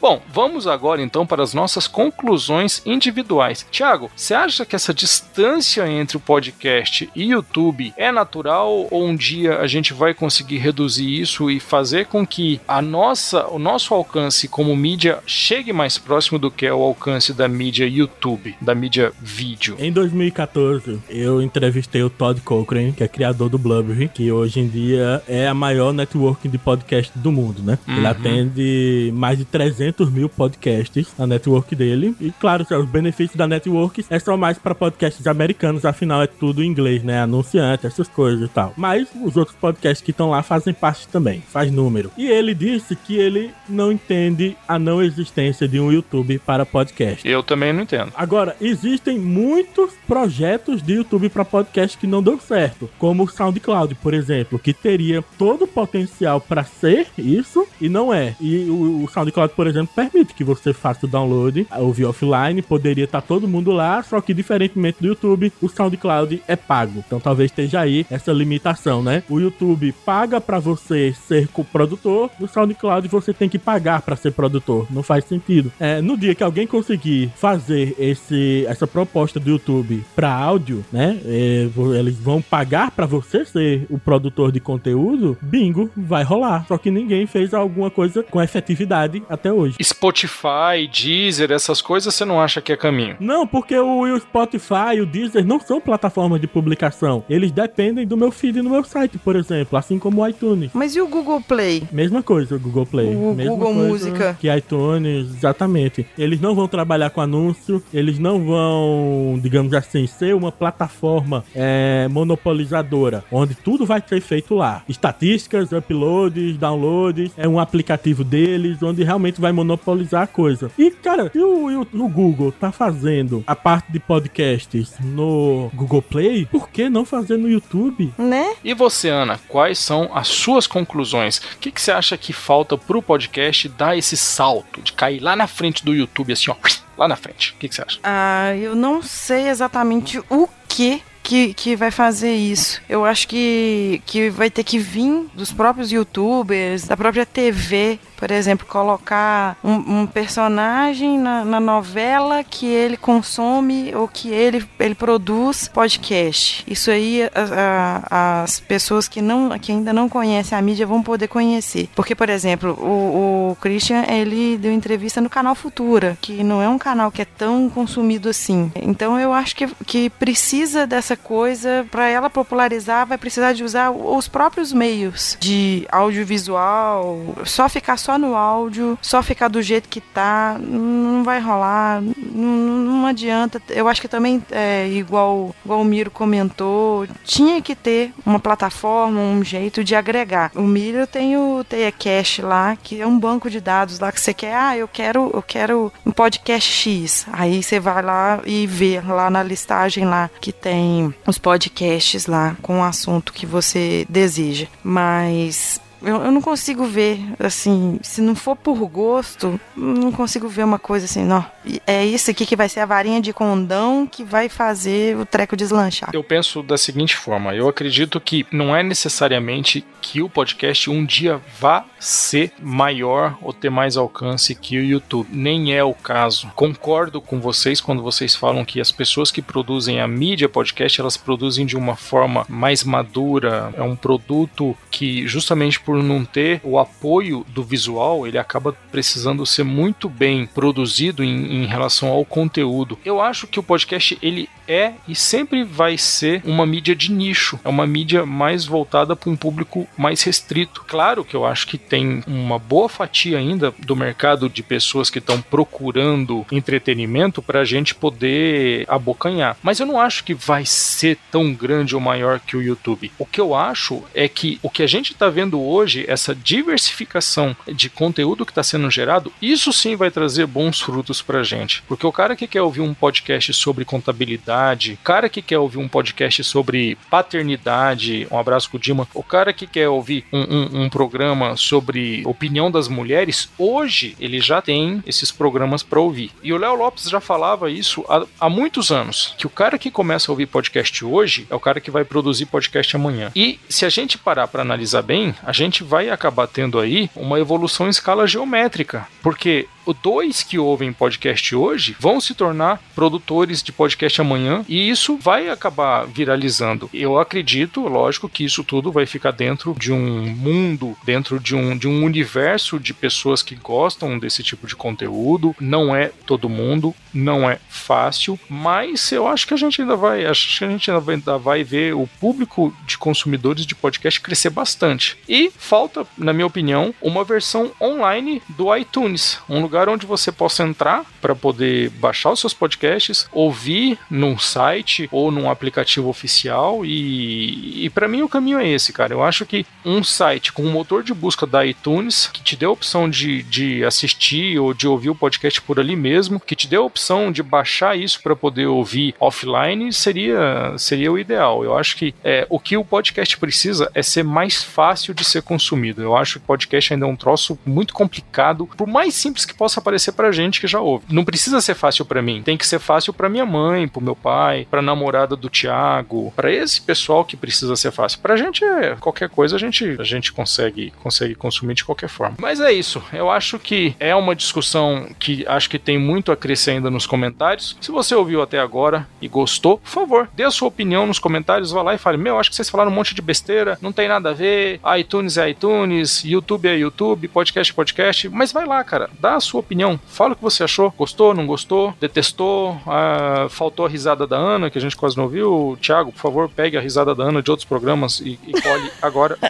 [0.05, 3.67] Bom, vamos agora então para as nossas conclusões individuais.
[3.71, 9.17] Tiago, você acha que essa distância entre o podcast e YouTube é natural ou um
[9.17, 13.95] dia a gente vai conseguir reduzir isso e fazer com que a nossa, o nosso
[13.95, 18.75] alcance como mídia chegue mais próximo do que é o alcance da mídia YouTube, da
[18.75, 19.75] mídia vídeo?
[19.79, 24.69] Em 2014, eu entrevistei o Todd Cochrane, que é criador do Blubrry, que hoje em
[24.69, 27.79] dia é a maior network de podcast do mundo, né?
[27.89, 28.07] Ele Uhum.
[28.07, 32.15] atende mais de 300 mil podcasts na network dele.
[32.21, 36.63] E claro, os benefícios da network é só mais para podcasts americanos, afinal é tudo
[36.63, 37.21] em inglês, né?
[37.21, 38.73] Anunciante, essas coisas e tal.
[38.77, 42.11] Mas os outros podcasts que estão lá fazem parte também, faz número.
[42.17, 47.27] E ele disse que ele não entende a não existência de um YouTube para podcast.
[47.29, 48.13] Eu também não entendo.
[48.15, 53.95] Agora, existem muitos projetos de YouTube para podcast que não dão certo, como o SoundCloud,
[53.97, 58.35] por exemplo, que teria todo o potencial para ser isso e não é.
[58.41, 63.21] E o SoundCloud, por exemplo, permite que você faça o download, ouvir offline, poderia estar
[63.21, 67.03] todo mundo lá, só que diferentemente do YouTube, o SoundCloud é pago.
[67.07, 69.23] Então talvez esteja aí essa limitação, né?
[69.29, 74.33] O YouTube paga para você ser co-produtor, o SoundCloud você tem que pagar para ser
[74.33, 74.87] produtor.
[74.91, 75.73] Não faz sentido.
[75.81, 81.19] É, no dia que alguém conseguir fazer esse, essa proposta do YouTube para áudio, né?
[81.25, 81.69] é,
[81.99, 86.67] eles vão pagar para você ser o produtor de conteúdo, bingo, vai rolar.
[86.67, 89.64] Só que ninguém fez alguma coisa com efetividade até hoje.
[89.65, 89.77] Hoje.
[89.83, 93.17] Spotify, Deezer, essas coisas, você não acha que é caminho?
[93.19, 97.25] Não, porque o, Spotify e o Deezer não são plataformas de publicação.
[97.29, 100.71] Eles dependem do meu feed no meu site, por exemplo, assim como o iTunes.
[100.73, 101.83] Mas e o Google Play?
[101.91, 103.15] Mesma coisa, o Google Play.
[103.15, 104.37] O Mesma Google Música.
[104.41, 106.07] Que iTunes, exatamente.
[106.19, 112.09] Eles não vão trabalhar com anúncio, eles não vão, digamos assim, ser uma plataforma é,
[112.11, 114.83] monopolizadora, onde tudo vai ser feito lá.
[114.89, 120.71] Estatísticas, uploads, downloads, é um aplicativo deles, onde realmente vai monopolizar a coisa.
[120.79, 126.03] E, cara, se o, o, o Google tá fazendo a parte de podcasts no Google
[126.03, 128.13] Play, por que não fazer no YouTube?
[128.19, 128.55] Né?
[128.63, 131.39] E você, Ana, quais são as suas conclusões?
[131.39, 135.37] O que, que você acha que falta pro podcast dar esse salto, de cair lá
[135.37, 136.57] na frente do YouTube, assim, ó,
[136.97, 137.53] lá na frente?
[137.53, 137.99] O que, que você acha?
[138.03, 142.81] Ah, eu não sei exatamente o que que, que vai fazer isso.
[142.87, 148.31] Eu acho que, que vai ter que vir dos próprios youtubers, da própria TV, por
[148.31, 154.95] exemplo, colocar um, um personagem na, na, novela que ele consome ou que ele, ele
[154.95, 156.65] produz podcast.
[156.67, 161.03] Isso aí a, a, as pessoas que, não, que ainda não conhecem a mídia vão
[161.03, 161.89] poder conhecer.
[161.95, 166.69] Porque, por exemplo, o, o Christian ele deu entrevista no canal Futura, que não é
[166.69, 168.71] um canal que é tão consumido assim.
[168.77, 173.91] Então eu acho que, que precisa dessa coisa para ela popularizar, vai precisar de usar
[173.91, 180.01] os próprios meios de audiovisual, só ficar só no áudio, só ficar do jeito que
[180.01, 183.63] tá, não vai rolar, não, não adianta.
[183.71, 189.19] Eu acho que também, é, igual, igual o Miro comentou, tinha que ter uma plataforma,
[189.19, 190.53] um jeito de agregar.
[190.55, 194.35] O Miro tem o TeaCache lá, que é um banco de dados lá que você
[194.35, 197.27] quer, ah, eu quero, eu quero um podcast X.
[197.33, 202.55] Aí você vai lá e vê lá na listagem lá que tem os podcasts lá
[202.61, 204.67] com o assunto que você deseja.
[204.83, 210.65] Mas eu, eu, não consigo ver, assim, se não for por gosto, não consigo ver
[210.65, 211.45] uma coisa assim, não.
[211.87, 215.57] É isso aqui que vai ser a varinha de condão que vai fazer o treco
[215.57, 216.11] deslanchar.
[216.13, 221.05] Eu penso da seguinte forma: eu acredito que não é necessariamente que o podcast um
[221.05, 225.29] dia vá ser maior ou ter mais alcance que o YouTube.
[225.33, 226.51] Nem é o caso.
[226.55, 231.17] Concordo com vocês quando vocês falam que as pessoas que produzem a mídia podcast elas
[231.17, 233.73] produzem de uma forma mais madura.
[233.77, 239.45] É um produto que, justamente por não ter o apoio do visual, ele acaba precisando
[239.47, 242.99] ser muito bem produzido em, em relação ao conteúdo.
[243.05, 247.59] Eu acho que o podcast ele é e sempre vai ser uma mídia de nicho,
[247.65, 250.85] é uma mídia mais voltada para um público mais restrito.
[250.87, 255.19] Claro que eu acho que tem uma boa fatia ainda do mercado de pessoas que
[255.19, 261.19] estão procurando entretenimento para a gente poder abocanhar, mas eu não acho que vai ser
[261.31, 263.13] tão grande ou maior que o YouTube.
[263.19, 267.57] O que eu acho é que o que a gente está vendo hoje, essa diversificação
[267.67, 271.83] de conteúdo que está sendo gerado, isso sim vai trazer bons frutos para a gente,
[271.87, 274.54] porque o cara que quer ouvir um podcast sobre contabilidade
[274.93, 279.23] o cara que quer ouvir um podcast sobre paternidade, um abraço com o Dima, o
[279.23, 284.63] cara que quer ouvir um, um, um programa sobre opinião das mulheres, hoje ele já
[284.63, 286.31] tem esses programas para ouvir.
[286.43, 289.91] E o Léo Lopes já falava isso há, há muitos anos, que o cara que
[289.91, 293.33] começa a ouvir podcast hoje é o cara que vai produzir podcast amanhã.
[293.35, 297.39] E se a gente parar para analisar bem, a gente vai acabar tendo aí uma
[297.39, 303.73] evolução em escala geométrica, porque dois que ouvem podcast hoje vão se tornar produtores de
[303.73, 306.89] podcast amanhã e isso vai acabar viralizando.
[306.93, 311.77] Eu acredito, lógico, que isso tudo vai ficar dentro de um mundo, dentro de um,
[311.77, 315.55] de um universo de pessoas que gostam desse tipo de conteúdo.
[315.61, 320.25] Não é todo mundo, não é fácil, mas eu acho que a gente ainda vai,
[320.25, 324.21] acho que a gente ainda vai, ainda vai ver o público de consumidores de podcast
[324.21, 325.17] crescer bastante.
[325.29, 330.31] E falta, na minha opinião, uma versão online do iTunes, um lugar lugar onde você
[330.31, 336.87] possa entrar para poder baixar os seus podcasts, ouvir num site ou num aplicativo oficial
[336.87, 339.13] e, e para mim o caminho é esse, cara.
[339.13, 342.67] Eu acho que um site com um motor de busca da iTunes que te dê
[342.67, 346.69] a opção de, de assistir ou de ouvir o podcast por ali mesmo, que te
[346.69, 351.65] dê a opção de baixar isso para poder ouvir offline seria seria o ideal.
[351.65, 355.43] Eu acho que é, o que o podcast precisa é ser mais fácil de ser
[355.43, 356.01] consumido.
[356.01, 359.81] Eu acho que podcast ainda é um troço muito complicado, por mais simples que possa
[359.81, 361.07] aparecer pra gente que já ouve.
[361.11, 362.43] não precisa ser fácil para mim.
[362.43, 366.53] Tem que ser fácil para minha mãe, pro meu pai, pra namorada do Thiago, para
[366.53, 368.19] esse pessoal que precisa ser fácil.
[368.19, 372.37] Pra gente é qualquer coisa a gente a gente consegue consegue consumir de qualquer forma.
[372.39, 373.03] Mas é isso.
[373.11, 377.07] Eu acho que é uma discussão que acho que tem muito a crescer ainda nos
[377.07, 377.75] comentários.
[377.81, 381.71] Se você ouviu até agora e gostou, por favor, dê a sua opinião nos comentários,
[381.71, 384.09] vá lá e fale: "Meu, acho que vocês falaram um monte de besteira, não tem
[384.09, 384.79] nada a ver.
[384.99, 388.29] iTunes é iTunes, YouTube é YouTube, podcast é podcast".
[388.29, 389.99] Mas vai lá, cara, dá a sua opinião.
[390.07, 390.93] Fala o que você achou.
[390.97, 391.95] Gostou, não gostou?
[392.01, 392.79] Detestou?
[392.87, 395.79] Ah, faltou a risada da Ana, que a gente quase não ouviu.
[395.81, 399.39] Thiago, por favor, pegue a risada da Ana de outros programas e, e colhe agora.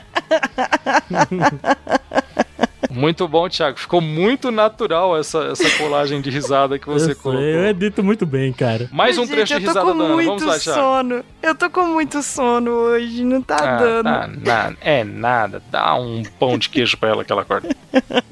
[2.95, 3.79] Muito bom, Thiago.
[3.79, 7.41] Ficou muito natural essa, essa colagem de risada que você eu colocou.
[7.43, 8.89] Sei, eu edito muito bem, cara.
[8.93, 10.15] Mais um Gente, trecho de eu tô risada com da Ana.
[10.15, 10.81] muito Vamos lá, Thiago.
[10.81, 11.25] sono.
[11.43, 14.05] Eu tô com muito sono hoje, não tá Ah, dando.
[14.05, 14.29] tá,
[14.71, 15.63] na- é nada.
[15.71, 17.69] Dá um pão de queijo pra ela que ela acorda.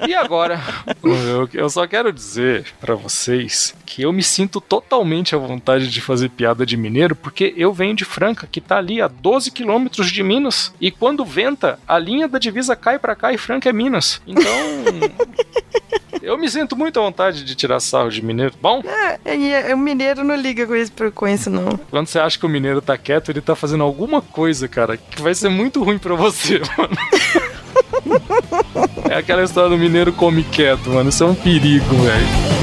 [0.07, 0.61] E agora,
[1.03, 6.01] eu, eu só quero dizer pra vocês que eu me sinto totalmente à vontade de
[6.01, 10.11] fazer piada de mineiro, porque eu venho de Franca, que tá ali a 12 quilômetros
[10.11, 13.73] de Minas, e quando venta, a linha da divisa cai pra cá e Franca é
[13.73, 14.23] Minas.
[14.27, 14.52] Então.
[16.23, 18.55] Eu me sinto muito à vontade de tirar sarro de mineiro.
[18.63, 18.81] Bom,
[19.25, 21.77] É, é- o mineiro não liga com isso, com isso, não.
[21.91, 25.21] quando você acha que o mineiro tá quieto, ele tá fazendo alguma coisa, cara, que
[25.21, 26.97] vai ser muito ruim pra você, mano.
[29.11, 31.09] É aquela história do mineiro come quieto, mano.
[31.11, 32.62] Isso é um perigo, velho.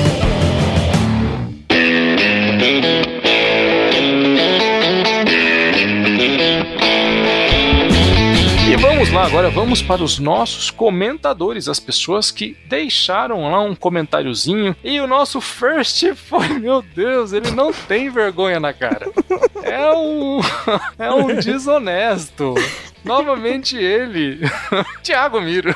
[9.10, 14.75] Vamos lá, agora vamos para os nossos comentadores, as pessoas que deixaram lá um comentáriozinho.
[14.83, 19.12] E o nosso first foi, meu Deus, ele não tem vergonha na cara.
[19.63, 20.39] É um,
[21.00, 22.54] é um desonesto.
[23.04, 24.39] Novamente ele,
[25.01, 25.74] Thiago Miro.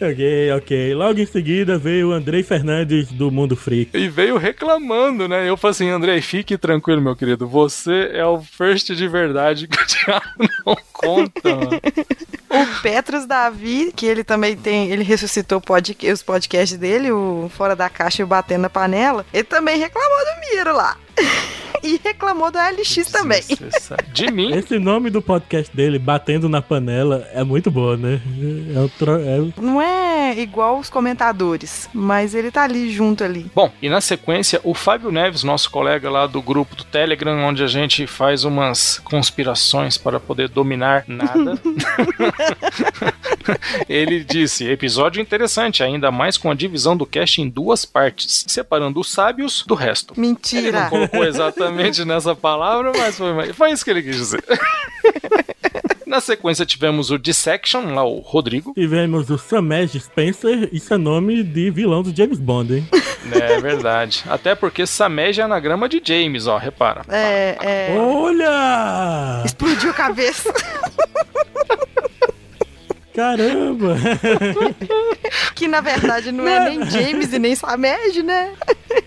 [0.00, 0.94] Ok, ok.
[0.94, 3.96] Logo em seguida veio o Andrei Fernandes do Mundo Freak.
[3.96, 5.48] E veio reclamando, né?
[5.48, 7.46] Eu falei assim, André, fique tranquilo, meu querido.
[7.46, 10.26] Você é o first de verdade que o Thiago
[10.66, 11.70] não conta, mano.
[12.48, 17.74] O Petros Davi, que ele também tem, ele ressuscitou pod- os podcasts dele, o Fora
[17.74, 20.96] da Caixa e o Batendo na Panela, ele também reclamou do Miro lá.
[21.82, 23.42] e reclamou do LX também.
[24.12, 28.20] De mim, Esse nome do podcast dele, Batendo na Panela, é muito bom, né?
[28.74, 29.16] É o tro...
[29.20, 33.50] é Não é igual os comentadores, mas ele tá ali junto ali.
[33.54, 37.62] Bom, e na sequência, o Fábio Neves, nosso colega lá do grupo do Telegram, onde
[37.62, 41.60] a gente faz umas conspirações para poder dominar nada.
[43.88, 49.00] Ele disse: episódio interessante, ainda mais com a divisão do cast em duas partes, separando
[49.00, 50.14] os sábios do resto.
[50.16, 50.88] Ele não Mentira.
[50.88, 54.44] colocou exatamente nessa palavra, mas foi, foi isso que ele quis dizer.
[56.06, 58.72] Na sequência tivemos o Dissection, lá o Rodrigo.
[58.74, 62.88] Tivemos o Samej Spencer, isso é nome de vilão do James Bond, hein?
[63.32, 64.22] É verdade.
[64.28, 67.02] Até porque Samed é anagrama de James, ó, repara.
[67.08, 67.98] É, é.
[67.98, 69.42] Olha!
[69.44, 70.54] Explodiu a cabeça.
[73.16, 73.96] Caramba!
[75.56, 78.52] que na verdade não é nem James e nem Samed, né?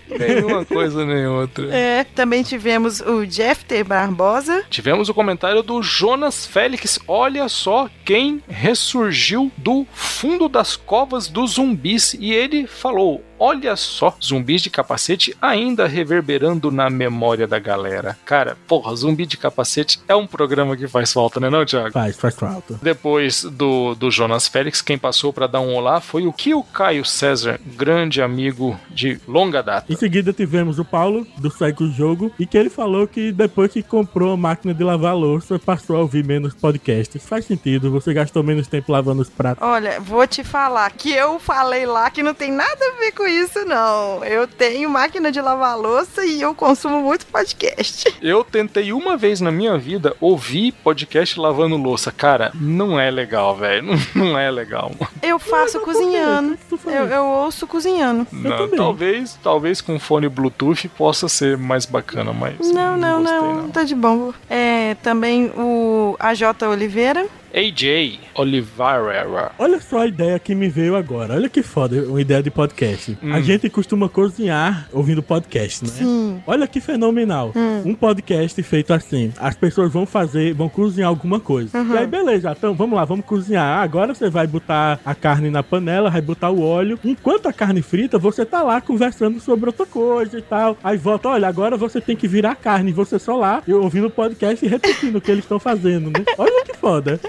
[0.08, 1.72] Nenhuma coisa nem outra.
[1.72, 2.02] É.
[2.02, 3.84] Também tivemos o Jeff T.
[3.84, 4.64] Barbosa.
[4.68, 6.98] Tivemos o comentário do Jonas Félix.
[7.06, 12.14] Olha só quem ressurgiu do fundo das covas dos zumbis.
[12.14, 18.18] E ele falou: Olha só, zumbis de capacete ainda reverberando na memória da galera.
[18.22, 21.90] Cara, porra, zumbi de capacete é um programa que faz falta, né, não, Thiago?
[21.90, 22.78] Faz, faz falta.
[22.82, 27.02] Depois do, do Jonas Félix, quem passou para dar um olá foi o Kio Caio
[27.02, 29.90] César, grande amigo de longa data.
[29.90, 33.72] Em seguida tivemos o Paulo, do Segue o Jogo, e que ele falou que depois
[33.72, 37.26] que comprou a máquina de lavar louça, passou a ouvir menos podcasts.
[37.26, 39.66] Faz sentido, você gastou menos tempo lavando os pratos.
[39.66, 43.29] Olha, vou te falar que eu falei lá que não tem nada a ver com
[43.30, 44.24] isso, não.
[44.24, 48.14] Eu tenho máquina de lavar louça e eu consumo muito podcast.
[48.20, 52.10] Eu tentei uma vez na minha vida ouvir podcast lavando louça.
[52.12, 53.80] Cara, não é legal, velho.
[54.14, 54.92] Não, não é legal.
[55.22, 56.58] Eu faço Mas, cozinhando.
[56.86, 58.26] Eu, eu ouço cozinhando.
[58.30, 63.70] Não, talvez, talvez com fone Bluetooth possa ser mais bacana, mas Não, não, gostei, não,
[63.70, 64.32] tá de bom.
[64.48, 67.26] É, também o AJ Oliveira.
[67.54, 69.52] AJ Oliveira.
[69.58, 71.34] Olha só a ideia que me veio agora.
[71.34, 73.18] Olha que foda, uma ideia de podcast.
[73.22, 73.34] Hum.
[73.34, 75.90] A gente costuma cozinhar ouvindo podcast, né?
[75.90, 76.42] Sim.
[76.46, 77.52] Olha que fenomenal.
[77.84, 79.32] Um podcast feito assim.
[79.38, 81.70] As pessoas vão fazer, vão cozinhar alguma coisa.
[81.78, 83.82] E aí, beleza, então vamos lá, vamos cozinhar.
[83.82, 86.98] Agora você vai botar a carne na panela, vai botar o óleo.
[87.04, 90.76] Enquanto a carne frita, você tá lá conversando sobre outra coisa e tal.
[90.82, 92.90] Aí volta, olha, agora você tem que virar a carne.
[92.90, 96.06] E você só lá, eu ouvindo o podcast e repetindo o que eles estão fazendo,
[96.06, 96.24] né?
[96.38, 97.20] Olha que foda.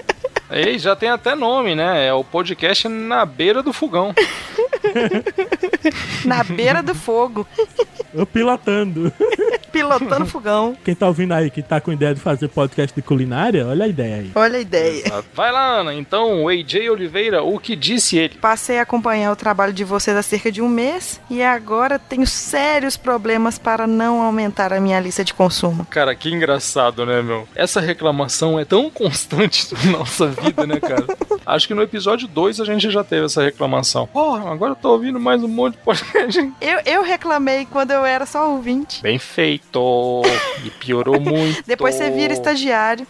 [0.52, 2.06] Ei, já tem até nome, né?
[2.06, 4.14] É o podcast na beira do fogão.
[6.24, 7.46] Na beira do fogo,
[8.14, 9.12] Eu pilotando.
[9.72, 10.76] pilotando fogão.
[10.84, 13.88] Quem tá ouvindo aí que tá com ideia de fazer podcast de culinária, olha a
[13.88, 14.30] ideia aí.
[14.34, 15.06] Olha a ideia.
[15.06, 15.28] Exato.
[15.34, 15.94] Vai lá, Ana.
[15.94, 18.34] Então, o AJ Oliveira, o que disse ele?
[18.34, 22.26] Passei a acompanhar o trabalho de vocês há cerca de um mês e agora tenho
[22.26, 25.86] sérios problemas para não aumentar a minha lista de consumo.
[25.86, 27.48] Cara, que engraçado, né, meu?
[27.54, 31.06] Essa reclamação é tão constante na nossa vida, né, cara?
[31.44, 34.06] Acho que no episódio 2 a gente já teve essa reclamação.
[34.06, 36.52] Porra, agora eu tô ouvindo mais um monte de podcast.
[36.60, 39.02] Eu, eu reclamei quando eu era só ouvinte.
[39.02, 40.22] Bem feito.
[40.64, 41.62] E piorou muito.
[41.66, 43.06] Depois você vira estagiário.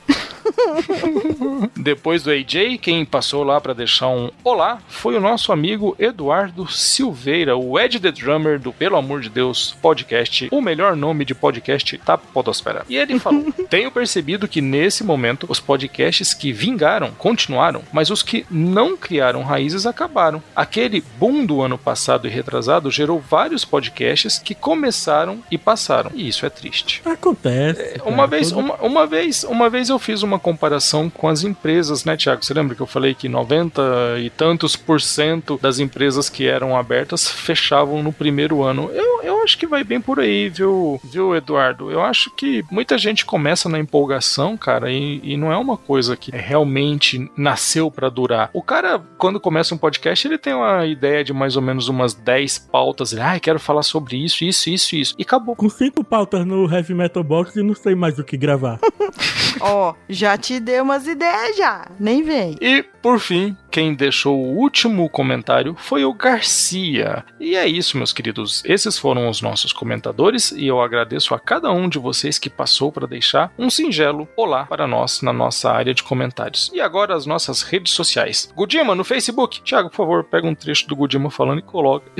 [1.76, 6.70] Depois do AJ, quem passou lá pra deixar um olá foi o nosso amigo Eduardo
[6.70, 11.34] Silveira, o Ed The Drummer do Pelo Amor de Deus podcast, o melhor nome de
[11.34, 12.84] podcast da Podosfera.
[12.88, 18.22] E ele falou: Tenho percebido que nesse momento os podcasts que vingaram continuaram, mas os
[18.22, 20.42] que não criaram raízes acabaram.
[20.54, 26.10] Aquele boom do ano passado e retrasado gerou vários podcasts que começaram e passaram.
[26.14, 27.02] E isso é triste.
[27.04, 28.00] Acontece.
[28.04, 32.04] Uma cara, vez, uma, uma vez, uma vez eu fiz uma comparação com as empresas,
[32.04, 32.44] né, Tiago?
[32.44, 33.82] Você lembra que eu falei que 90
[34.18, 38.90] e tantos por cento das empresas que eram abertas fechavam no primeiro ano?
[38.92, 41.90] Eu, eu acho que vai bem por aí, viu, viu, Eduardo?
[41.90, 46.16] Eu acho que muita gente começa na empolgação, cara, e, e não é uma coisa
[46.16, 48.50] que realmente nasceu pra durar.
[48.52, 52.14] O cara, quando começa um podcast, ele tem uma ideia de mais ou menos umas
[52.14, 53.12] 10 pautas.
[53.12, 55.14] Ele, ah, quero falar sobre isso, isso, isso, isso.
[55.18, 55.56] E acabou.
[55.56, 58.78] Com cinco pautas no Heavy Metal Box e não sei mais o que gravar.
[59.60, 61.84] Ó, já te dei umas ideias já.
[61.98, 62.56] Nem vem.
[62.60, 67.24] E, por fim, quem deixou o último comentário foi o Garcia.
[67.40, 68.62] E é isso, meus queridos.
[68.66, 72.92] Esses foram os nossos comentadores e eu agradeço a cada um de vocês que passou
[72.92, 76.70] para deixar um singelo olá para nós na nossa área de comentários.
[76.74, 78.52] E agora as nossas redes sociais.
[78.54, 79.62] Gudima no Facebook.
[79.62, 82.12] Tiago, por favor, pega um trecho do Gudima falando e coloca.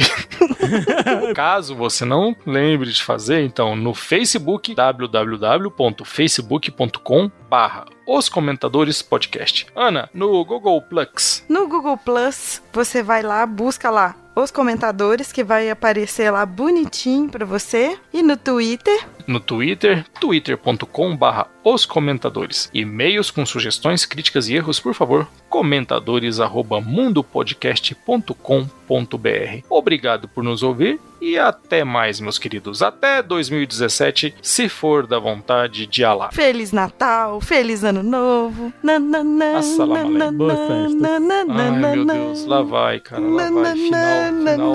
[1.37, 9.67] Caso você não lembre de fazer, então no Facebook www.facebook.com barra os comentadores podcast.
[9.75, 11.45] Ana, no Google Plus.
[11.49, 17.29] No Google Plus, você vai lá, busca lá os comentadores que vai aparecer lá bonitinho
[17.29, 17.99] pra você.
[18.13, 22.69] E no Twitter, No Twitter, twitter.com barra os comentadores.
[22.73, 29.65] E-mails com sugestões, críticas e erros, por favor, comentadores arroba mundopodcast.com.br.
[29.69, 32.83] Obrigado por nos ouvir e até mais, meus queridos.
[32.83, 36.33] Até 2017, se for da vontade de Alá.
[36.33, 38.73] Feliz Natal, Feliz Ano Novo.
[38.83, 40.11] Nananã, alaikum.
[40.11, 43.73] nananã, nananã, Ai, meu Deus, lá vai, cara, lá vai.
[43.77, 44.75] Final, final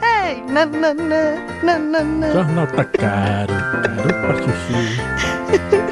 [0.00, 1.34] Ei, nananã,
[1.64, 2.32] nananã.
[2.32, 5.76] Jornal tá caro, caro pra.